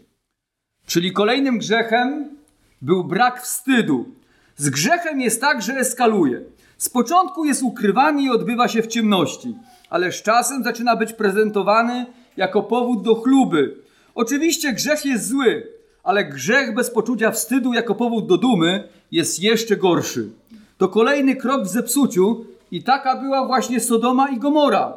Czyli 0.87 1.13
kolejnym 1.13 1.59
grzechem 1.59 2.37
był 2.83 3.05
brak 3.05 3.43
wstydu. 3.43 4.09
Z 4.57 4.71
grzechem 4.71 5.21
jest 5.21 5.41
tak, 5.41 5.63
że 5.63 5.75
eskaluje. 5.75 6.56
Z 6.79 6.89
początku 6.89 7.45
jest 7.45 7.63
ukrywany 7.63 8.23
i 8.23 8.31
odbywa 8.31 8.69
się 8.69 8.83
w 8.83 8.87
ciemności, 8.87 9.55
ale 9.91 10.13
z 10.13 10.23
czasem 10.23 10.65
zaczyna 10.65 10.97
być 10.97 11.13
prezentowany 11.13 12.07
jako 12.37 12.63
powód 12.63 13.03
do 13.03 13.15
chluby. 13.15 13.77
Oczywiście 14.15 14.73
grzech 14.73 15.05
jest 15.05 15.29
zły, 15.29 15.69
ale 16.03 16.25
grzech 16.25 16.75
bez 16.75 16.91
poczucia 16.91 17.31
wstydu 17.31 17.73
jako 17.73 17.95
powód 17.95 18.27
do 18.27 18.37
dumy 18.37 18.89
jest 19.13 19.43
jeszcze 19.43 19.77
gorszy. 19.77 20.31
To 20.79 20.89
kolejny 20.89 21.37
krok 21.37 21.65
w 21.65 21.69
zepsuciu 21.69 22.45
i 22.71 22.83
taka 22.83 23.17
była 23.17 23.47
właśnie 23.47 23.81
Sodoma 23.81 24.29
i 24.29 24.39
Gomora. 24.39 24.95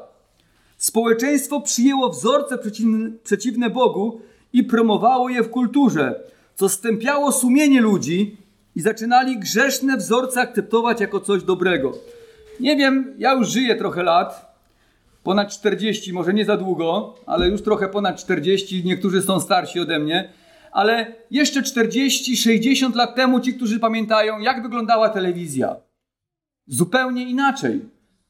Społeczeństwo 0.78 1.62
przyjęło 1.62 2.10
wzorce 2.10 2.58
przeciwne, 3.24 3.70
Bogu 3.70 4.22
i 4.54 4.64
promowało 4.64 5.30
je 5.30 5.44
w 5.44 5.50
kulturze, 5.50 6.24
co 6.56 6.70
stępiało 6.70 7.32
sumienie 7.32 7.82
ludzi 7.82 8.38
i 8.76 8.82
zaczynali 8.82 9.40
grzeszne 9.40 9.98
wzorce 9.98 10.42
akceptować 10.42 11.02
jako 11.02 11.20
coś 11.20 11.44
dobrego. 11.44 11.94
Nie 12.60 12.76
wiem, 12.76 13.14
ja 13.18 13.34
już 13.34 13.50
żyję 13.50 13.76
trochę 13.76 14.04
lat, 14.04 14.56
ponad 15.24 15.50
40, 15.50 16.14
może 16.14 16.34
nie 16.34 16.46
za 16.46 16.58
długo, 16.58 17.16
ale 17.26 17.50
już 17.50 17.62
trochę 17.62 17.88
ponad 17.88 18.20
40, 18.20 18.84
niektórzy 18.86 19.22
są 19.22 19.40
starsi 19.40 19.80
ode 19.80 20.00
mnie, 20.00 20.30
ale 20.72 21.14
jeszcze 21.32 21.64
40, 21.64 22.38
60 22.38 22.96
lat 22.96 23.16
temu 23.16 23.40
ci, 23.40 23.54
którzy 23.54 23.80
pamiętają, 23.80 24.40
jak 24.40 24.64
wyglądała 24.64 25.10
telewizja. 25.10 25.76
Zupełnie 26.68 27.30
inaczej. 27.30 27.82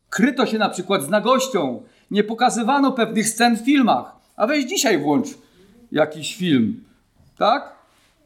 Kryto 0.10 0.45
się 0.45 0.58
na 0.58 0.69
przykład 0.69 1.04
z 1.04 1.10
nagością, 1.10 1.84
nie 2.12 2.23
pokazywano 2.23 2.91
pewnych 2.91 3.30
scen 3.30 3.58
w 3.58 3.65
filmach. 3.65 4.15
A 4.36 4.47
weź 4.47 4.65
dzisiaj 4.65 4.97
włącz 4.97 5.28
jakiś 5.91 6.36
film, 6.36 6.84
tak? 7.38 7.79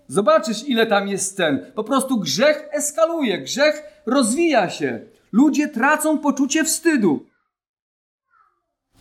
Zobaczysz, 0.08 0.68
ile 0.68 0.86
tam 0.86 1.08
jest 1.08 1.32
scen. 1.32 1.66
Po 1.76 1.84
prostu 1.84 2.20
grzech 2.20 2.70
eskaluje, 2.72 3.42
grzech 3.42 3.84
rozwija 4.06 4.70
się. 4.70 5.00
Ludzie 5.32 5.68
tracą 5.68 6.18
poczucie 6.18 6.64
wstydu. 6.64 7.26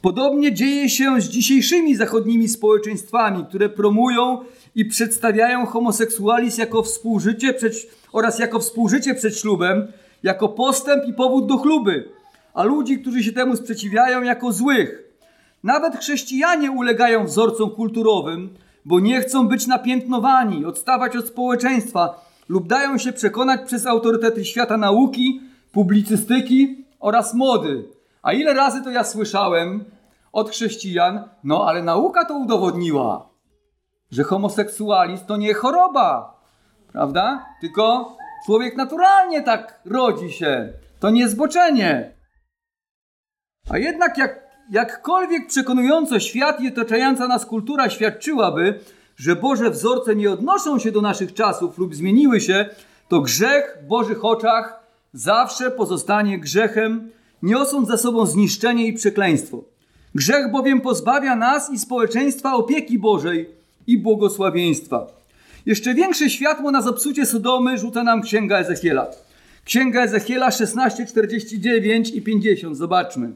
Podobnie 0.02 0.52
dzieje 0.52 0.88
się 0.88 1.20
z 1.20 1.28
dzisiejszymi 1.28 1.96
zachodnimi 1.96 2.48
społeczeństwami, 2.48 3.44
które 3.48 3.68
promują 3.68 4.38
i 4.74 4.84
przedstawiają 4.84 5.66
homoseksualizm 5.66 6.60
jako 6.60 6.82
współżycie 6.82 7.54
przed, 7.54 7.72
oraz 8.12 8.38
jako 8.38 8.60
współżycie 8.60 9.14
przed 9.14 9.38
ślubem, 9.38 9.92
jako 10.22 10.48
postęp 10.48 11.04
i 11.08 11.14
powód 11.14 11.46
do 11.46 11.56
chluby, 11.56 12.08
a 12.54 12.62
ludzi, 12.64 12.98
którzy 12.98 13.24
się 13.24 13.32
temu 13.32 13.56
sprzeciwiają, 13.56 14.22
jako 14.22 14.52
złych. 14.52 15.02
Nawet 15.62 15.96
chrześcijanie 15.96 16.70
ulegają 16.70 17.24
wzorcom 17.24 17.70
kulturowym, 17.70 18.54
bo 18.84 19.00
nie 19.00 19.20
chcą 19.20 19.48
być 19.48 19.66
napiętnowani, 19.66 20.64
odstawać 20.64 21.16
od 21.16 21.28
społeczeństwa 21.28 22.24
lub 22.48 22.66
dają 22.66 22.98
się 22.98 23.12
przekonać 23.12 23.60
przez 23.66 23.86
autorytety 23.86 24.44
świata 24.44 24.76
nauki, 24.76 25.40
publicystyki 25.72 26.84
oraz 27.00 27.34
mody. 27.34 27.88
A 28.22 28.32
ile 28.32 28.54
razy 28.54 28.84
to 28.84 28.90
ja 28.90 29.04
słyszałem 29.04 29.84
od 30.32 30.50
chrześcijan, 30.50 31.28
no 31.44 31.66
ale 31.66 31.82
nauka 31.82 32.24
to 32.24 32.34
udowodniła, 32.34 33.28
że 34.10 34.22
homoseksualizm 34.22 35.26
to 35.26 35.36
nie 35.36 35.54
choroba, 35.54 36.40
prawda? 36.92 37.46
Tylko 37.60 38.16
człowiek 38.46 38.76
naturalnie 38.76 39.42
tak 39.42 39.80
rodzi 39.84 40.32
się. 40.32 40.72
To 41.00 41.10
nie 41.10 41.28
zboczenie. 41.28 42.16
A 43.70 43.78
jednak 43.78 44.18
jak, 44.18 44.41
jakkolwiek 44.70 45.46
przekonująco 45.46 46.20
świat 46.20 46.60
i 46.60 46.68
otaczająca 46.68 47.28
nas 47.28 47.46
kultura 47.46 47.90
świadczyłaby, 47.90 48.80
że 49.16 49.36
Boże 49.36 49.70
wzorce 49.70 50.16
nie 50.16 50.30
odnoszą 50.30 50.78
się 50.78 50.92
do 50.92 51.00
naszych 51.00 51.34
czasów 51.34 51.78
lub 51.78 51.94
zmieniły 51.94 52.40
się, 52.40 52.68
to 53.08 53.20
grzech 53.20 53.78
w 53.82 53.86
Bożych 53.86 54.24
oczach 54.24 54.80
zawsze 55.12 55.70
pozostanie 55.70 56.38
grzechem, 56.38 57.10
niosąc 57.42 57.88
za 57.88 57.96
sobą 57.96 58.26
zniszczenie 58.26 58.86
i 58.86 58.92
przekleństwo. 58.92 59.64
Grzech 60.14 60.50
bowiem 60.50 60.80
pozbawia 60.80 61.36
nas 61.36 61.70
i 61.70 61.78
społeczeństwa 61.78 62.54
opieki 62.54 62.98
Bożej 62.98 63.50
i 63.86 63.98
błogosławieństwa. 63.98 65.06
Jeszcze 65.66 65.94
większe 65.94 66.30
światło 66.30 66.70
na 66.70 66.82
zepsucie 66.82 67.26
Sodomy 67.26 67.78
rzuca 67.78 68.04
nam 68.04 68.22
Księga 68.22 68.58
Ezechiela. 68.58 69.06
Księga 69.64 70.02
Ezechiela 70.02 70.50
16, 70.50 71.06
49 71.06 72.10
i 72.10 72.22
50. 72.22 72.76
Zobaczmy. 72.76 73.32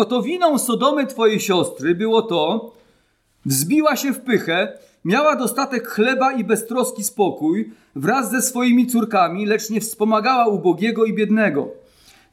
Oto 0.00 0.22
winą 0.22 0.58
Sodomy 0.58 1.06
twojej 1.06 1.40
siostry 1.40 1.94
było 1.94 2.22
to, 2.22 2.72
wzbiła 3.46 3.96
się 3.96 4.12
w 4.12 4.20
pychę, 4.20 4.78
miała 5.04 5.36
dostatek 5.36 5.88
chleba 5.88 6.32
i 6.32 6.44
beztroski 6.44 7.04
spokój 7.04 7.72
wraz 7.94 8.30
ze 8.30 8.42
swoimi 8.42 8.86
córkami, 8.86 9.46
lecz 9.46 9.70
nie 9.70 9.80
wspomagała 9.80 10.46
ubogiego 10.46 11.04
i 11.04 11.14
biednego. 11.14 11.68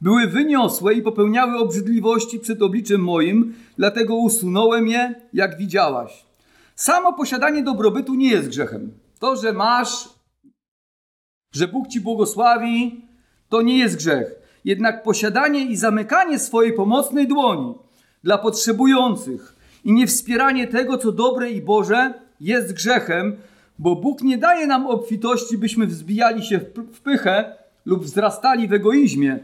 Były 0.00 0.26
wyniosłe 0.26 0.94
i 0.94 1.02
popełniały 1.02 1.58
obrzydliwości 1.58 2.40
przed 2.40 2.62
obliczem 2.62 3.00
moim, 3.00 3.54
dlatego 3.78 4.16
usunąłem 4.16 4.88
je, 4.88 5.14
jak 5.32 5.58
widziałaś. 5.58 6.24
Samo 6.74 7.12
posiadanie 7.12 7.62
dobrobytu 7.62 8.14
nie 8.14 8.30
jest 8.30 8.48
grzechem. 8.48 8.92
To, 9.18 9.36
że 9.36 9.52
masz, 9.52 10.08
że 11.54 11.68
Bóg 11.68 11.88
ci 11.88 12.00
błogosławi, 12.00 13.04
to 13.48 13.62
nie 13.62 13.78
jest 13.78 13.96
grzech. 13.96 14.37
Jednak 14.68 15.02
posiadanie 15.02 15.64
i 15.64 15.76
zamykanie 15.76 16.38
swojej 16.38 16.72
pomocnej 16.72 17.28
dłoni 17.28 17.74
dla 18.24 18.38
potrzebujących, 18.38 19.56
i 19.84 19.92
niewspieranie 19.92 20.66
tego, 20.66 20.98
co 20.98 21.12
dobre 21.12 21.50
i 21.50 21.62
Boże, 21.62 22.14
jest 22.40 22.72
grzechem, 22.72 23.36
bo 23.78 23.96
Bóg 23.96 24.22
nie 24.22 24.38
daje 24.38 24.66
nam 24.66 24.86
obfitości, 24.86 25.58
byśmy 25.58 25.86
wzbijali 25.86 26.42
się 26.42 26.58
w 26.92 27.00
pychę 27.00 27.56
lub 27.86 28.04
wzrastali 28.04 28.68
w 28.68 28.72
egoizmie, 28.72 29.38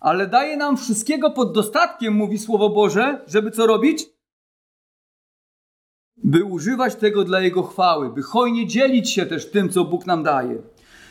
ale 0.00 0.26
daje 0.26 0.56
nam 0.56 0.76
wszystkiego 0.76 1.30
pod 1.30 1.52
dostatkiem, 1.52 2.14
mówi 2.14 2.38
Słowo 2.38 2.70
Boże, 2.70 3.20
żeby 3.26 3.50
co 3.50 3.66
robić? 3.66 4.06
By 6.16 6.44
używać 6.44 6.94
tego 6.94 7.24
dla 7.24 7.40
Jego 7.40 7.62
chwały, 7.62 8.10
by 8.10 8.22
hojnie 8.22 8.66
dzielić 8.66 9.10
się 9.10 9.26
też 9.26 9.50
tym, 9.50 9.68
co 9.68 9.84
Bóg 9.84 10.06
nam 10.06 10.22
daje. 10.22 10.56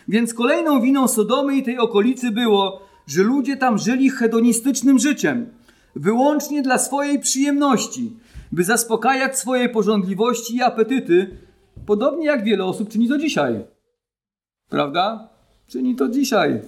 Więc 0.07 0.33
kolejną 0.33 0.81
winą 0.81 1.07
Sodomy 1.07 1.55
i 1.55 1.63
tej 1.63 1.77
okolicy 1.77 2.31
było, 2.31 2.92
że 3.07 3.23
ludzie 3.23 3.57
tam 3.57 3.77
żyli 3.77 4.09
hedonistycznym 4.09 4.99
życiem, 4.99 5.49
wyłącznie 5.95 6.61
dla 6.61 6.77
swojej 6.77 7.19
przyjemności, 7.19 8.11
by 8.51 8.63
zaspokajać 8.63 9.39
swoje 9.39 9.69
pożądliwości 9.69 10.55
i 10.55 10.61
apetyty, 10.61 11.37
podobnie 11.85 12.25
jak 12.25 12.43
wiele 12.43 12.65
osób 12.65 12.89
czyni 12.89 13.07
to 13.09 13.17
dzisiaj. 13.17 13.65
Prawda? 14.69 15.29
Czyni 15.67 15.95
to 15.95 16.07
dzisiaj. 16.07 16.61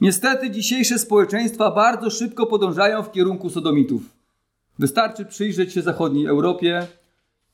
Niestety 0.00 0.50
dzisiejsze 0.50 0.98
społeczeństwa 0.98 1.70
bardzo 1.70 2.10
szybko 2.10 2.46
podążają 2.46 3.02
w 3.02 3.12
kierunku 3.12 3.50
sodomitów. 3.50 4.02
Wystarczy 4.78 5.24
przyjrzeć 5.24 5.72
się 5.72 5.82
zachodniej 5.82 6.26
Europie, 6.26 6.86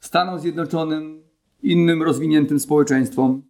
Stanom 0.00 0.40
Zjednoczonym, 0.40 1.22
innym 1.62 2.02
rozwiniętym 2.02 2.60
społeczeństwom. 2.60 3.42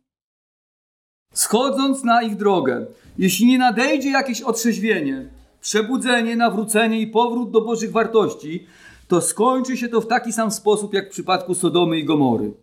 Schodząc 1.32 2.04
na 2.04 2.22
ich 2.22 2.36
drogę, 2.36 2.86
jeśli 3.18 3.46
nie 3.46 3.58
nadejdzie 3.58 4.10
jakieś 4.10 4.42
otrzeźwienie, 4.42 5.30
przebudzenie, 5.60 6.36
nawrócenie 6.36 7.00
i 7.00 7.06
powrót 7.06 7.50
do 7.50 7.60
Bożych 7.60 7.92
wartości, 7.92 8.66
to 9.08 9.20
skończy 9.20 9.76
się 9.76 9.88
to 9.88 10.00
w 10.00 10.06
taki 10.06 10.32
sam 10.32 10.50
sposób 10.50 10.94
jak 10.94 11.06
w 11.06 11.10
przypadku 11.10 11.54
Sodomy 11.54 11.98
i 11.98 12.04
Gomory. 12.04 12.54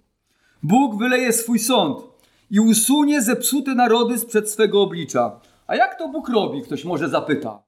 Bóg 0.63 0.97
wyleje 0.97 1.33
swój 1.33 1.59
sąd 1.59 2.03
i 2.49 2.59
usunie 2.59 3.21
zepsute 3.21 3.75
narody 3.75 4.17
sprzed 4.17 4.49
swego 4.49 4.81
oblicza. 4.81 5.39
A 5.67 5.75
jak 5.75 5.97
to 5.97 6.09
Bóg 6.09 6.29
robi? 6.29 6.61
Ktoś 6.61 6.85
może 6.85 7.09
zapyta. 7.09 7.63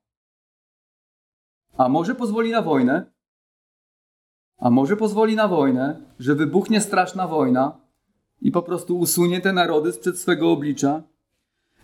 A 1.77 1.89
może 1.89 2.15
pozwoli 2.15 2.51
na 2.51 2.61
wojnę? 2.61 3.11
A 4.57 4.69
może 4.69 4.97
pozwoli 4.97 5.35
na 5.35 5.47
wojnę, 5.47 6.01
że 6.19 6.35
wybuchnie 6.35 6.81
straszna 6.81 7.27
wojna 7.27 7.84
i 8.41 8.51
po 8.51 8.61
prostu 8.61 8.99
usunie 8.99 9.41
te 9.41 9.53
narody 9.53 9.91
sprzed 9.91 10.19
swego 10.19 10.51
oblicza? 10.51 11.01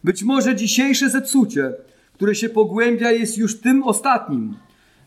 Być 0.04 0.24
może 0.24 0.56
dzisiejsze 0.56 1.10
zepsucie, 1.10 1.74
które 2.14 2.36
się 2.36 2.49
pogłębia, 2.49 3.12
jest 3.12 3.38
już 3.38 3.62
tym 3.62 3.84
ostatnim. 3.84 4.58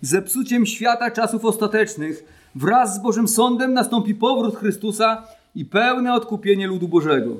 Zepsuciem 0.00 0.66
świata 0.66 1.10
czasów 1.10 1.44
ostatecznych, 1.44 2.24
wraz 2.54 2.94
z 2.94 2.98
Bożym 2.98 3.28
Sądem 3.28 3.72
nastąpi 3.72 4.14
powrót 4.14 4.56
Chrystusa 4.56 5.24
i 5.54 5.64
pełne 5.64 6.14
odkupienie 6.14 6.66
ludu 6.66 6.88
Bożego. 6.88 7.30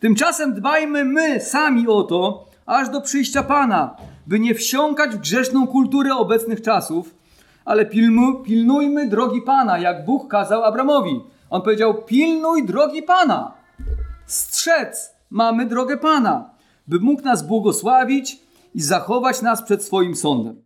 Tymczasem 0.00 0.54
dbajmy 0.54 1.04
my 1.04 1.40
sami 1.40 1.88
o 1.88 2.02
to, 2.02 2.48
aż 2.66 2.88
do 2.88 3.00
przyjścia 3.00 3.42
Pana, 3.42 3.96
by 4.26 4.40
nie 4.40 4.54
wsiąkać 4.54 5.10
w 5.10 5.20
grzeszną 5.20 5.66
kulturę 5.66 6.14
obecnych 6.14 6.62
czasów, 6.62 7.14
ale 7.64 7.86
pilnu, 7.86 8.34
pilnujmy 8.34 9.08
drogi 9.08 9.42
Pana, 9.42 9.78
jak 9.78 10.04
Bóg 10.04 10.30
kazał 10.30 10.64
Abramowi. 10.64 11.20
On 11.50 11.62
powiedział: 11.62 12.02
Pilnuj 12.02 12.66
drogi 12.66 13.02
Pana. 13.02 13.54
Strzec 14.26 15.14
mamy 15.30 15.66
drogę 15.66 15.96
Pana, 15.96 16.50
by 16.86 17.00
mógł 17.00 17.22
nas 17.22 17.46
błogosławić 17.46 18.38
i 18.74 18.80
zachować 18.82 19.42
nas 19.42 19.62
przed 19.62 19.84
swoim 19.84 20.16
sądem. 20.16 20.62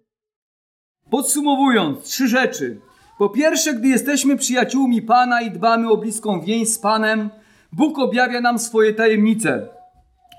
Podsumowując, 1.10 2.02
trzy 2.02 2.28
rzeczy. 2.28 2.80
Po 3.18 3.28
pierwsze, 3.28 3.74
gdy 3.74 3.88
jesteśmy 3.88 4.36
przyjaciółmi 4.36 5.02
Pana 5.02 5.40
i 5.40 5.50
dbamy 5.50 5.90
o 5.90 5.96
bliską 5.96 6.40
więź 6.40 6.68
z 6.68 6.78
Panem, 6.78 7.30
Bóg 7.72 7.98
objawia 7.98 8.40
nam 8.40 8.58
swoje 8.58 8.94
tajemnice. 8.94 9.68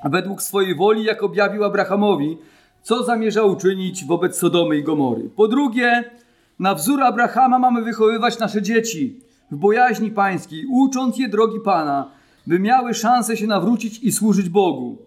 Według 0.06 0.42
swojej 0.42 0.76
woli, 0.76 1.04
jak 1.04 1.24
objawił 1.24 1.64
Abrahamowi, 1.64 2.38
co 2.82 3.04
zamierza 3.04 3.44
uczynić 3.44 4.06
wobec 4.06 4.38
Sodomy 4.38 4.78
i 4.78 4.84
Gomory. 4.84 5.30
Po 5.36 5.48
drugie, 5.48 6.04
na 6.60 6.76
wzór 6.76 7.04
Abrahama 7.04 7.60
mamy 7.60 7.82
wychowywać 7.82 8.40
nasze 8.40 8.62
dzieci 8.62 9.20
w 9.54 9.56
bojaźni 9.56 10.12
pańskiej, 10.12 10.66
ucząc 10.66 11.18
je 11.18 11.30
drogi 11.30 11.60
Pana, 11.60 12.12
by 12.48 12.60
miały 12.60 12.94
szansę 12.94 13.38
się 13.38 13.48
nawrócić 13.48 14.00
i 14.00 14.12
służyć 14.12 14.50
Bogu. 14.50 14.98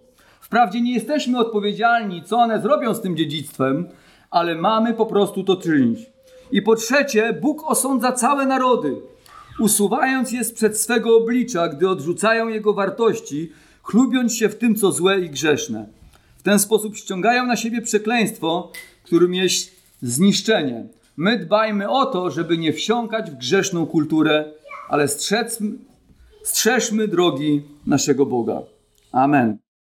Wprawdzie 0.40 0.80
nie 0.80 0.94
jesteśmy 0.94 1.38
odpowiedzialni, 1.38 2.22
co 2.22 2.36
one 2.36 2.62
zrobią 2.62 2.94
z 2.94 3.00
tym 3.00 3.16
dziedzictwem, 3.16 3.88
ale 4.30 4.54
mamy 4.54 4.94
po 4.94 5.06
prostu 5.06 5.44
to 5.44 5.56
czynić. 5.56 5.98
I 6.52 6.62
po 6.62 6.76
trzecie, 6.76 7.38
Bóg 7.42 7.70
osądza 7.70 8.12
całe 8.12 8.46
narody, 8.46 8.96
usuwając 9.60 10.32
je 10.32 10.44
przed 10.54 10.80
swego 10.80 11.16
oblicza, 11.16 11.68
gdy 11.68 11.88
odrzucają 11.88 12.48
jego 12.48 12.74
wartości, 12.74 13.52
chlubiąc 13.82 14.34
się 14.34 14.48
w 14.48 14.58
tym, 14.58 14.74
co 14.74 14.92
złe 14.92 15.20
i 15.20 15.30
grzeszne. 15.30 15.86
W 16.38 16.42
ten 16.42 16.58
sposób 16.58 16.96
ściągają 16.96 17.46
na 17.46 17.56
siebie 17.56 17.82
przekleństwo, 17.82 18.72
którym 19.02 19.34
jest 19.34 19.70
zniszczenie. 20.02 20.86
My 21.16 21.38
dbajmy 21.38 21.90
o 21.90 22.06
to, 22.06 22.30
żeby 22.30 22.58
nie 22.58 22.72
wsiąkać 22.72 23.30
w 23.30 23.34
grzeszną 23.34 23.86
kulturę, 23.86 24.52
ale 24.88 25.08
strzec, 25.08 25.58
strzeżmy 26.42 27.08
drogi 27.08 27.62
naszego 27.86 28.26
Boga. 28.26 28.62
Amen. 29.12 29.65